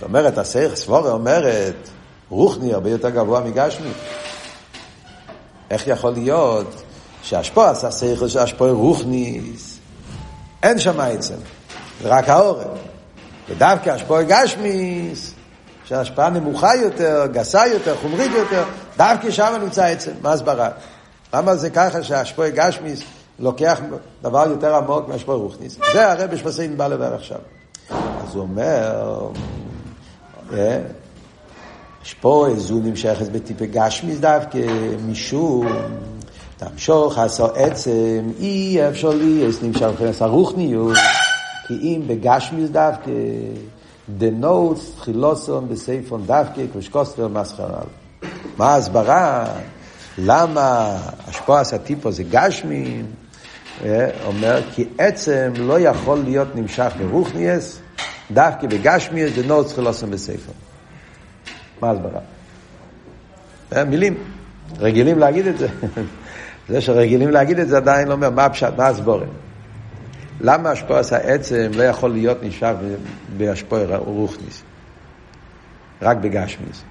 [0.00, 0.34] זאת אומרת,
[0.74, 1.88] סבורה אומרת,
[2.30, 3.90] רוחני הרבה יותר גבוה מגשמי.
[5.70, 6.82] איך יכול להיות
[7.22, 9.78] שהשפוע עשה שכל שהשפוע רוחניס
[10.62, 11.34] אין שם עצם,
[12.02, 12.66] זה רק העורף.
[13.48, 15.34] ודווקא השפוע גשמיס,
[15.84, 18.64] שההשפעה נמוכה יותר, גסה יותר, חומרית יותר,
[18.96, 20.12] דווקא שם נמצא עצם.
[20.22, 20.70] מה הסברה?
[21.34, 23.02] למה זה ככה שהשפוע גשמיס
[23.38, 23.80] לוקח
[24.22, 25.78] דבר יותר עמוק מהשפוע רוחניס?
[25.92, 27.38] זה הרב בשפסיין בא לדבר עכשיו.
[27.90, 29.28] אז הוא אומר,
[32.02, 34.58] השפוע זו נמשכת בטיפי גשמיס דווקא
[35.08, 35.66] משום
[36.56, 40.96] תמשוך עשו עצם, אי אפשר לי, אז נמשך מבחינת הרוחניות,
[41.66, 43.10] כי אם בגשמיס דווקא,
[44.18, 47.86] דנוס חילוסון בסייפון דווקא, קושקוסטר מסחרל.
[48.58, 49.46] מה ההסברה?
[50.18, 50.96] למה
[51.26, 53.02] השפועס הטיפו זה גשמי?
[54.26, 57.80] אומר, כי עצם לא יכול להיות נמשך ברוחניאס,
[58.30, 60.54] דווקא בגשמיאס דנוס חילוסון בסייפון.
[61.80, 62.20] מה ההסברה?
[63.84, 64.14] מילים,
[64.78, 65.68] רגילים להגיד את זה.
[66.68, 69.28] זה שרגילים להגיד את זה עדיין לא אומר מה הפשט, מה הסבורם.
[70.40, 72.76] למה השפועס העצם לא יכול להיות נשאר
[73.36, 74.62] בהשפוע רוחניס?
[76.02, 76.82] רק בגשמיס.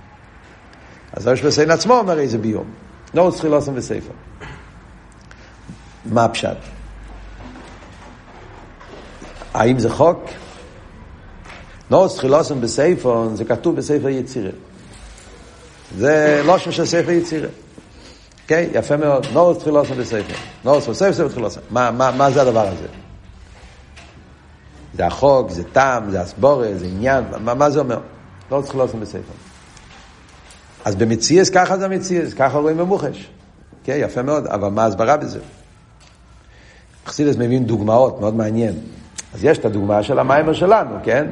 [1.14, 2.66] אז ראש בסיין עצמו אומר איזה ביום.
[3.14, 4.14] לא צריך לעשות בספר.
[6.06, 6.58] מה הפשט?
[9.54, 10.30] האם זה חוק?
[11.92, 14.50] לא צריך לעשות בספר, זה כתוב בספר יצירה.
[15.98, 17.48] זה לא שם של ספר יצירה.
[18.44, 18.70] אוקיי?
[18.74, 19.26] יפה מאוד.
[19.34, 20.34] נורס תחילוסו בספר.
[20.64, 21.60] נורס בספר, ספר תחילוסו.
[21.70, 22.88] מה, מה, מה זה הדבר הזה?
[24.94, 28.00] זה החוק, זה טעם, זה אסבורה, זה עניין, מה, מה זה אומר?
[28.52, 29.34] נורס תחילוסו בספר.
[30.86, 33.30] אז במציאס ככה זה המציאס, ככה רואים במוחש.
[33.80, 34.00] אוקיי?
[34.00, 35.40] יפה מאוד, אבל מה ההסברה בזה?
[37.06, 38.74] חסידס מבין דוגמאות, מאוד מעניין.
[39.34, 41.28] אז יש את הדוגמה של המיימר שלנו, כן?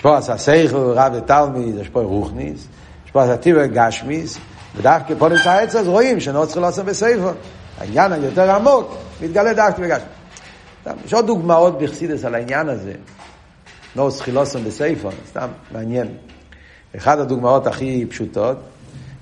[0.00, 2.66] פה עשה סייכל, רב ותלמיד, יש פה רוחניס,
[3.06, 4.38] יש פה עשה טיבר גשמיס,
[4.76, 7.34] ודווקא פה נמצא העץ, אז רואים שלא צריך לעשות בסייפון.
[7.78, 10.06] העניין היותר עמוק מתגלה דווקא בגשמי.
[11.04, 12.92] יש עוד דוגמאות בחסידס על העניין הזה.
[13.96, 16.08] לא סחילוסון בסייפון, סתם מעניין.
[16.96, 18.56] אחת הדוגמאות הכי פשוטות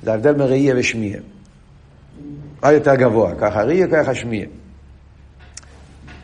[0.03, 1.20] זה ההבדל מראייה ושמיעה.
[2.62, 4.47] מה יותר גבוה, ככה ראייה, ככה שמיעה.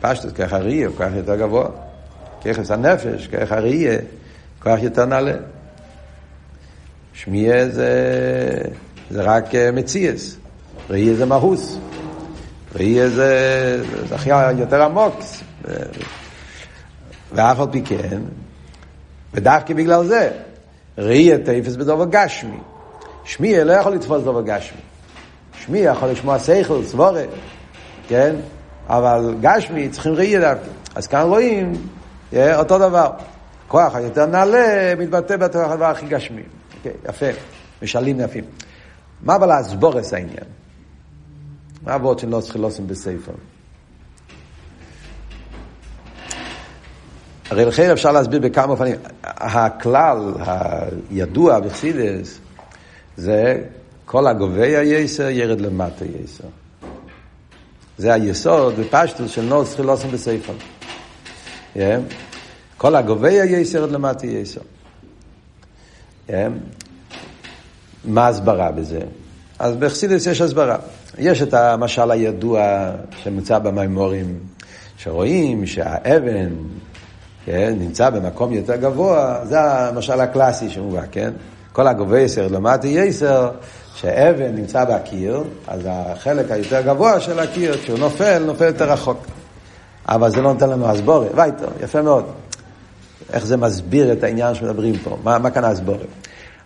[0.01, 1.69] פשטוס, ככה ראייה, ככה יותר גבוה.
[2.45, 3.97] ככה הנפש, ככה ראייה,
[4.61, 5.33] ככה יותר נעלה.
[7.13, 7.91] שמיעה זה...
[9.09, 10.37] זה רק אה, מציאס.
[10.89, 11.77] ראייה זה מהוס.
[12.75, 15.15] ראייה זה, זה הכי יותר עמוק.
[17.31, 18.21] ואף על פי כן,
[19.33, 20.31] ודווקא בגלל זה,
[20.97, 22.57] ראייה תפס בדובר גשמי.
[23.23, 24.81] שמיע לא יכול לתפוס דובר גשמי.
[25.65, 27.23] שמיע יכול לשמוע שכל, סבורה,
[28.07, 28.35] כן?
[28.87, 30.69] אבל גשמי צריכים ראייה דווקא.
[30.95, 31.73] אז כאן רואים
[32.35, 33.09] אותו דבר.
[33.69, 36.41] כוח היותר נעלה מתבטא בדבר הכי גשמי.
[36.41, 37.25] Okay, יפה,
[37.81, 38.43] משלים יפים.
[39.21, 40.45] מה אבל להסבורס העניין?
[41.83, 43.31] מה עבוד שלא צריכים לעשות בספר?
[47.49, 48.95] הרי לכן אפשר להסביר בכמה אופנים.
[49.23, 50.33] הכלל
[51.09, 52.39] הידוע בחסידס
[53.17, 53.63] זה
[54.05, 56.47] כל הגובה היסר ירד למטה יסר.
[57.97, 60.53] זה היסוד ופשטוס של נוס צריכים לעשות בספר.
[61.75, 61.79] Yeah.
[62.79, 64.61] כל הגובה היסר ירד למטה יסר.
[66.27, 66.31] Yeah.
[68.05, 68.99] מה ההסברה בזה?
[69.59, 70.77] אז בחסידס יש הסברה.
[71.17, 72.91] יש את המשל הידוע
[73.23, 74.39] שמוצע במימורים,
[74.97, 76.49] שרואים שהאבן
[77.45, 81.31] כן, נמצא במקום יותר גבוה, זה המשל הקלאסי שמובא, כן?
[81.71, 83.51] כל הגובה יסר למטה יסר,
[83.95, 89.25] שאבן נמצא בקיר, אז החלק היותר גבוה של הקיר, כשהוא נופל, נופל יותר רחוק.
[90.07, 91.27] אבל זה לא נותן לנו הסבורה.
[91.35, 92.25] וייטו, יפה מאוד.
[93.33, 95.17] איך זה מסביר את העניין שמדברים פה?
[95.23, 96.05] מה, מה כאן הסבורה?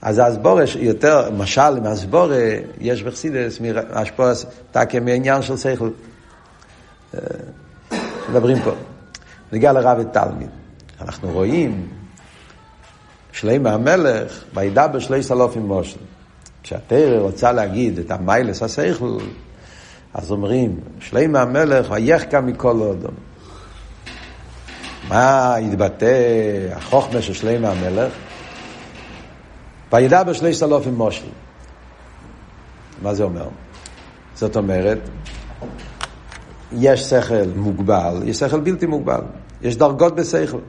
[0.01, 2.37] אז הסבורה יותר, משל מהסבורה,
[2.79, 5.89] יש בחסידס, מהשפועס, תקה מעניין של שכל.
[7.13, 7.19] אה,
[8.29, 8.71] מדברים פה.
[9.51, 10.49] נגיע לרב ותלמיד.
[11.01, 11.87] אנחנו רואים
[13.31, 15.99] שלמה המלך, וידבר שלי סלופים מושל.
[16.63, 19.17] כשהתרא רוצה להגיד את המיילס השכל,
[20.13, 23.32] אז אומרים, שלמה המלך ויחקה מכל אודום.
[25.13, 26.15] מה התבטא
[26.71, 28.13] החוכמה של שלמה המלך?
[29.93, 31.25] וידע בשלי סלופים מושל.
[33.01, 33.47] מה זה אומר?
[34.35, 34.99] זאת אומרת,
[36.71, 39.21] יש שכל מוגבל, יש שכל בלתי מוגבל,
[39.61, 40.59] יש דרגות בשכל.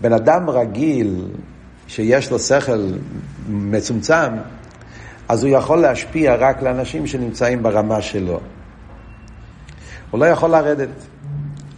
[0.00, 1.24] בן אדם רגיל,
[1.88, 2.80] שיש לו שכל
[3.48, 4.32] מצומצם,
[5.28, 8.40] אז הוא יכול להשפיע רק לאנשים שנמצאים ברמה שלו.
[10.10, 10.88] הוא לא יכול לרדת.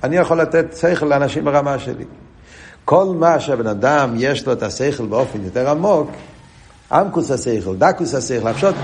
[0.07, 2.05] אני יכול לתת שכל לאנשים ברמה שלי.
[2.85, 6.11] כל מה שהבן אדם יש לו את השכל באופן יותר עמוק,
[6.93, 8.75] עמקוס השכל, דקוס השכל, הפשוט,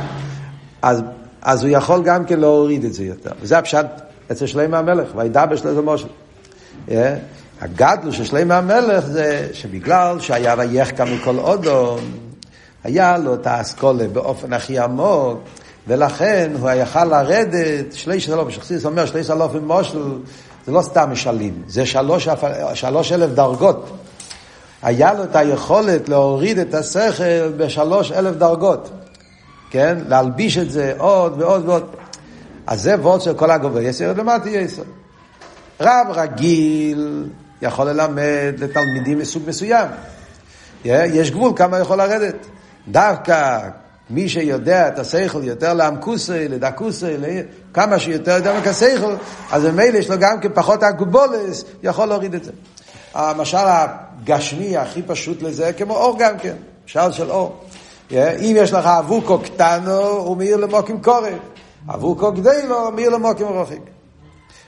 [0.82, 1.02] אז,
[1.42, 3.30] אז הוא יכול גם כן להוריד את זה יותר.
[3.40, 3.86] וזה הפשט
[4.32, 6.06] אצל שלמה המלך, וידבר שלמה משה.
[6.88, 6.92] Yeah.
[7.60, 12.00] הגדלו של שלמה המלך זה שבגלל שהיה ויחקה מכל אודום,
[12.84, 15.38] היה לו את האסכולה באופן הכי עמוק,
[15.88, 20.18] ולכן הוא יכל לרדת, שליש אלוף, שחסידס אומר שליש אלוף עם מושל,
[20.66, 22.28] זה לא סתם משלים, זה שלוש,
[22.74, 23.90] שלוש אלף דרגות.
[24.82, 28.90] היה לו את היכולת להוריד את השכל בשלוש אלף דרגות,
[29.70, 29.98] כן?
[30.08, 31.86] להלביש את זה עוד ועוד ועוד.
[32.66, 34.82] אז זה וורד של כל הגובה, יסר למטה יסר.
[35.80, 37.24] רב רגיל
[37.62, 39.88] יכול ללמד לתלמידים מסוג מסוים.
[40.84, 42.46] יש גבול כמה יכול לרדת.
[42.88, 43.58] דווקא
[44.10, 47.06] מי שיודע את השכל יותר לעמקוסי, לדקוסי,
[47.74, 49.14] כמה שיותר יודע מכסייכל,
[49.50, 52.52] אז ממילא יש לו גם כן פחות אגובולס, יכול להוריד את זה.
[53.14, 56.54] המשל הגשמי הכי פשוט לזה, כמו אור גם כן,
[56.86, 57.60] משל של אור.
[58.12, 61.28] אם יש לך אבוקו קטנו, הוא מאיר למוקים קורא.
[61.88, 63.76] אבוקו גדלו, מאיר למוקים רוחק.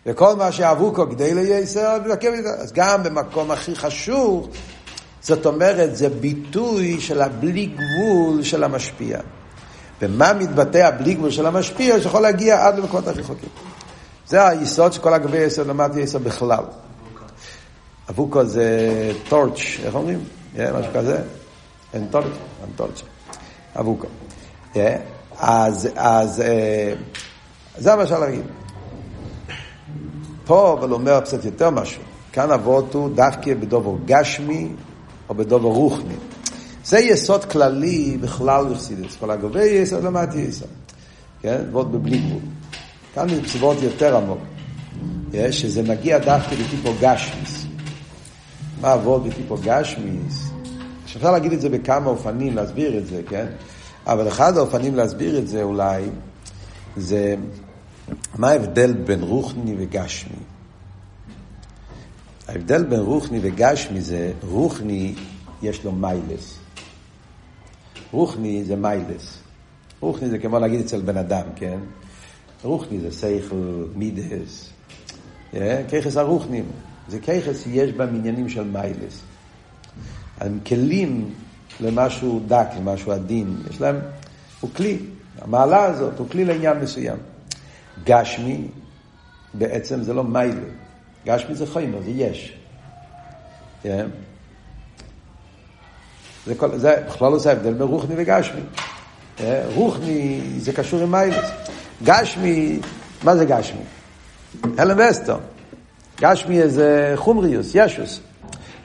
[0.07, 1.99] וכל מה שאבוקו כדי לייסר,
[2.59, 4.49] אז גם במקום הכי חשוב,
[5.25, 9.19] זאת אומרת, זה ביטוי של הבלי גבול של המשפיע.
[10.03, 13.49] ומה מתבטא הבלי גבול של המשפיע, שיכול להגיע עד למקומות הכי חוקים.
[14.27, 16.65] זה היסוד של כל הגבי יסר, למדתי יסר בכלל.
[18.11, 18.69] אבוקו זה
[19.29, 20.25] טורץ', איך אומרים?
[20.55, 21.23] משהו כזה?
[21.95, 22.25] אין טורץ',
[22.63, 23.03] אין טורץ'.
[23.81, 24.07] אבוקו.
[25.39, 26.93] אז, אז אה,
[27.77, 28.45] זה שאפשר להגיד.
[30.45, 32.03] פה אבל אומר קצת יותר משהו.
[32.33, 34.69] כאן אבות הוא דווקא בדובר גשמי
[35.29, 36.15] או בדובר רוחני.
[36.85, 39.17] זה יסוד כללי בכלל בחסידס.
[39.21, 40.69] כל הגובה יסוד למדתי יסוד.
[41.43, 41.61] כן?
[41.73, 42.41] ועוד בבלי גבול.
[43.15, 44.39] כאן זה פסיבות יותר עמוק.
[45.51, 47.67] שזה מגיע דווקא בטיפו גשמיס.
[48.81, 50.51] מה עבוד בטיפו גשמיס?
[51.05, 53.47] אפשר להגיד את זה בכמה אופנים, להסביר את זה, כן?
[54.07, 56.03] אבל אחד האופנים להסביר את זה אולי,
[56.97, 57.35] זה
[58.39, 60.37] מה ההבדל בין רוחני וגשמי?
[62.55, 65.15] ההבדל בין רוחני וגשמי זה, רוחני
[65.63, 66.59] יש לו מיילס.
[68.11, 69.39] רוחני זה מיילס.
[70.01, 71.79] רוחני זה כמו להגיד אצל בן אדם, כן?
[72.63, 74.71] רוחני זה סייכל, מידס.
[75.89, 76.65] ככס הרוחנים.
[77.09, 79.21] זה ככס שיש בה מניינים של מיילס.
[80.41, 81.31] הם כלים
[81.81, 83.57] למשהו דק, למשהו עדין.
[83.71, 83.97] יש להם,
[84.61, 84.99] הוא כלי.
[85.41, 87.19] המעלה הזאת הוא כלי לעניין מסוים.
[88.05, 88.69] גשמי
[89.55, 90.84] בעצם זה לא מיילה.
[91.27, 92.53] גשמי זה חיימר, זה יש.
[93.83, 94.07] כן?
[96.47, 98.61] זה, כל, זה בכלל לא זה ההבדל בין רוחני וגשמי.
[99.37, 99.63] כן?
[99.75, 101.51] רוחני זה קשור עם מיילס.
[102.05, 102.81] גשמי,
[103.23, 103.81] מה זה גשמי?
[104.79, 105.41] הלם וסטון.
[106.21, 108.21] גשמי זה חומריוס, ישוס.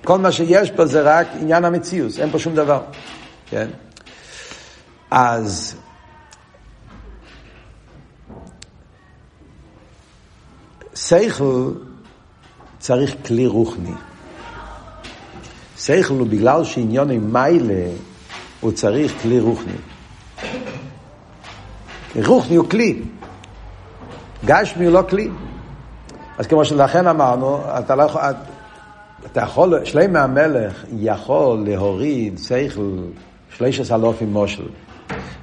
[0.03, 2.81] כל מה שיש פה זה רק עניין המציאוס, אין פה שום דבר.
[3.49, 3.67] כן?
[5.11, 5.75] אז
[10.95, 11.71] שכל
[12.79, 13.93] צריך כלי רוחני.
[15.77, 17.83] שכל הוא בגלל שעניון עם מיילה,
[18.59, 19.73] הוא צריך כלי רוחני.
[22.25, 23.01] רוחני הוא כלי.
[24.45, 25.29] גשמי הוא לא כלי.
[26.37, 28.21] אז כמו שלכן אמרנו, אתה לא יכול,
[29.25, 32.97] אתה יכול, שלמה המלך יכול להוריד שכל
[33.57, 34.67] שלוש אלופים מושל.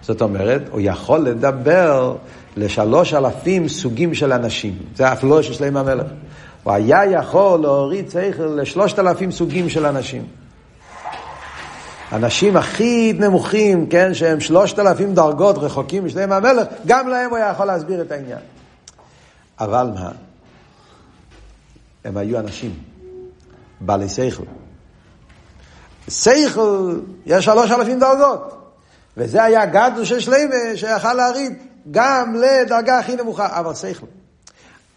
[0.02, 2.16] זאת אומרת, הוא יכול לדבר
[2.56, 4.78] לשלוש אלפים סוגים של אנשים.
[4.94, 6.06] זה אף לא של שלמה המלך.
[6.66, 10.26] הוא היה יכול להוריד שכל לשלושת אלפים סוגים של אנשים.
[12.12, 17.50] אנשים הכי נמוכים, כן, שהם שלושת אלפים דרגות רחוקים משלם המלך, גם להם הוא היה
[17.50, 18.38] יכול להסביר את העניין.
[19.60, 20.10] אבל מה?
[22.04, 22.74] הם היו אנשים,
[23.80, 24.44] בעלי שכל.
[26.08, 28.72] שכל, יש שלוש אלפים דרגות.
[29.16, 31.52] וזה היה גדול של שלמה שיכל להריד
[31.90, 34.06] גם לדרגה הכי נמוכה, אבל שכל.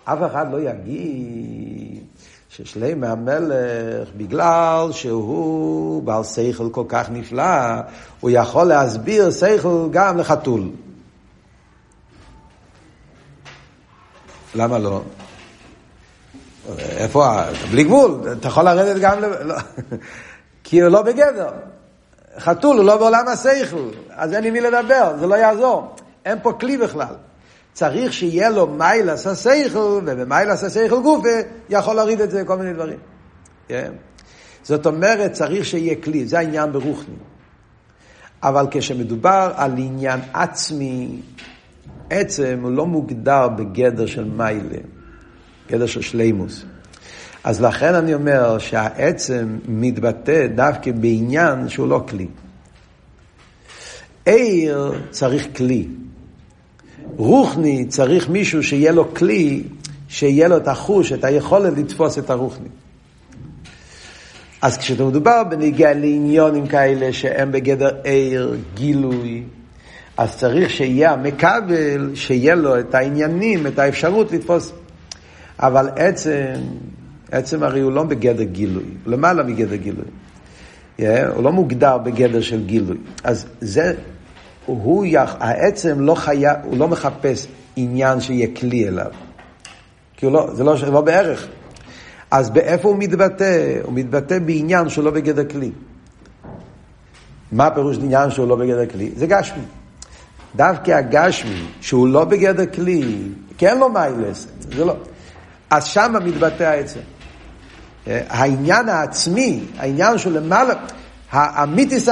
[0.05, 2.03] אף אחד לא יגיד
[2.49, 7.81] ששלמה המלך, בגלל שהוא בעל שכל כל כך נפלא,
[8.19, 10.69] הוא יכול להסביר שכל גם לחתול.
[14.55, 15.01] למה לא?
[16.77, 17.41] איפה,
[17.71, 19.55] בלי גבול, אתה יכול לרדת גם, לא.
[20.63, 21.49] כי הוא לא בגדר.
[22.39, 25.95] חתול הוא לא בעולם השכל, אז אין עם מי לדבר, זה לא יעזור.
[26.25, 27.15] אין פה כלי בכלל.
[27.79, 31.29] צריך שיהיה לו מיילס השכל, ובמיילס השכל גופה
[31.69, 32.97] יכול להוריד את זה, כל מיני דברים.
[33.67, 33.91] כן?
[34.63, 37.15] זאת אומרת, צריך שיהיה כלי, זה העניין ברוחני.
[38.43, 41.21] אבל כשמדובר על עניין עצמי,
[42.09, 44.79] עצם הוא לא מוגדר בגדר של מיילה,
[45.69, 46.65] גדר של שלימוס.
[47.43, 52.27] אז לכן אני אומר שהעצם מתבטא דווקא בעניין שהוא לא כלי.
[54.25, 55.87] עיר צריך כלי.
[57.17, 59.63] רוחני צריך מישהו שיהיה לו כלי,
[60.07, 62.69] שיהיה לו את החוש, את היכולת לתפוס את הרוחני.
[64.61, 69.43] אז כשאתה מדובר בנגיע לעניונים כאלה שהם בגדר עיר, גילוי,
[70.17, 74.71] אז צריך שיהיה המקבל, שיהיה לו את העניינים, את האפשרות לתפוס.
[75.59, 76.53] אבל עצם,
[77.31, 80.05] עצם הרי הוא לא בגדר גילוי, למעלה מגדר גילוי.
[80.99, 81.03] Yeah,
[81.35, 82.97] הוא לא מוגדר בגדר של גילוי.
[83.23, 83.93] אז זה
[84.69, 85.05] הוא,
[85.39, 89.11] העצם לא חיה, הוא לא מחפש עניין שיהיה כלי אליו.
[90.17, 91.47] כי הוא לא, זה לא, לא בערך.
[92.31, 93.79] אז באיפה הוא מתבטא?
[93.83, 95.71] הוא מתבטא בעניין שהוא לא בגדר כלי.
[97.51, 99.11] מה הפירוש עניין שהוא לא בגדר כלי?
[99.15, 99.63] זה גשמי.
[100.55, 103.17] דווקא הגשמי, שהוא לא בגדר כלי,
[103.57, 104.95] כי אין לו מיילס, זה לא.
[105.69, 106.99] אז שם מתבטא העצם.
[108.07, 110.73] העניין העצמי, העניין שהוא למעלה,
[111.31, 112.09] המיתיס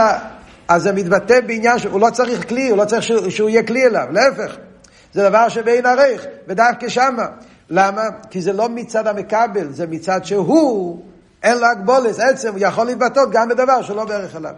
[0.67, 3.85] אז זה מתבטא בעניין שהוא לא צריך כלי, הוא לא צריך שהוא, שהוא יהיה כלי
[3.85, 4.55] אליו, להפך.
[5.13, 7.25] זה דבר שבין ערך, ודווקא שמה.
[7.69, 8.01] למה?
[8.29, 11.01] כי זה לא מצד המקבל, זה מצד שהוא,
[11.43, 14.53] אין לו הגבולס, עצם, הוא יכול להתבטא גם בדבר שלא בערך אליו.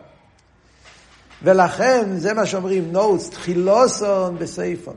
[1.44, 4.96] ולכן, זה מה שאומרים, נוטס, תחילוסון בסייפון.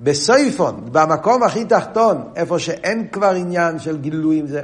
[0.00, 4.62] בסייפון, במקום הכי תחתון, איפה שאין כבר עניין של גילויים, זה,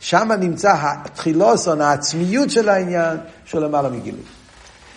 [0.00, 4.24] שם נמצא התחילוסון, העצמיות של העניין, שהוא למעלה מגילוי.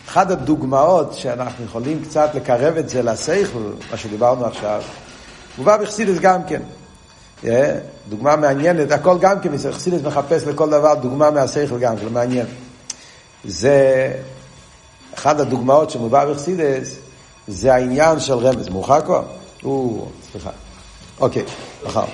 [0.08, 4.82] אחת הדוגמאות שאנחנו יכולים קצת לקרב את זה לשכל, מה שדיברנו עכשיו,
[5.58, 6.62] מובא בחסידס גם כן.
[7.43, 7.47] Yeah,
[8.10, 12.45] דוגמה מעניינת, הכל גם כן, חסידס מחפש לכל דבר דוגמה מהשכל גם כן, מעניין.
[13.45, 14.12] זה,
[15.16, 16.95] אחת הדוגמאות שמובא בחסידס,
[17.47, 18.70] זה העניין של רמז.
[18.70, 19.24] מאוחר כבר?
[19.64, 20.49] או, סליחה.
[21.20, 21.43] אוקיי,
[21.86, 22.05] מחר.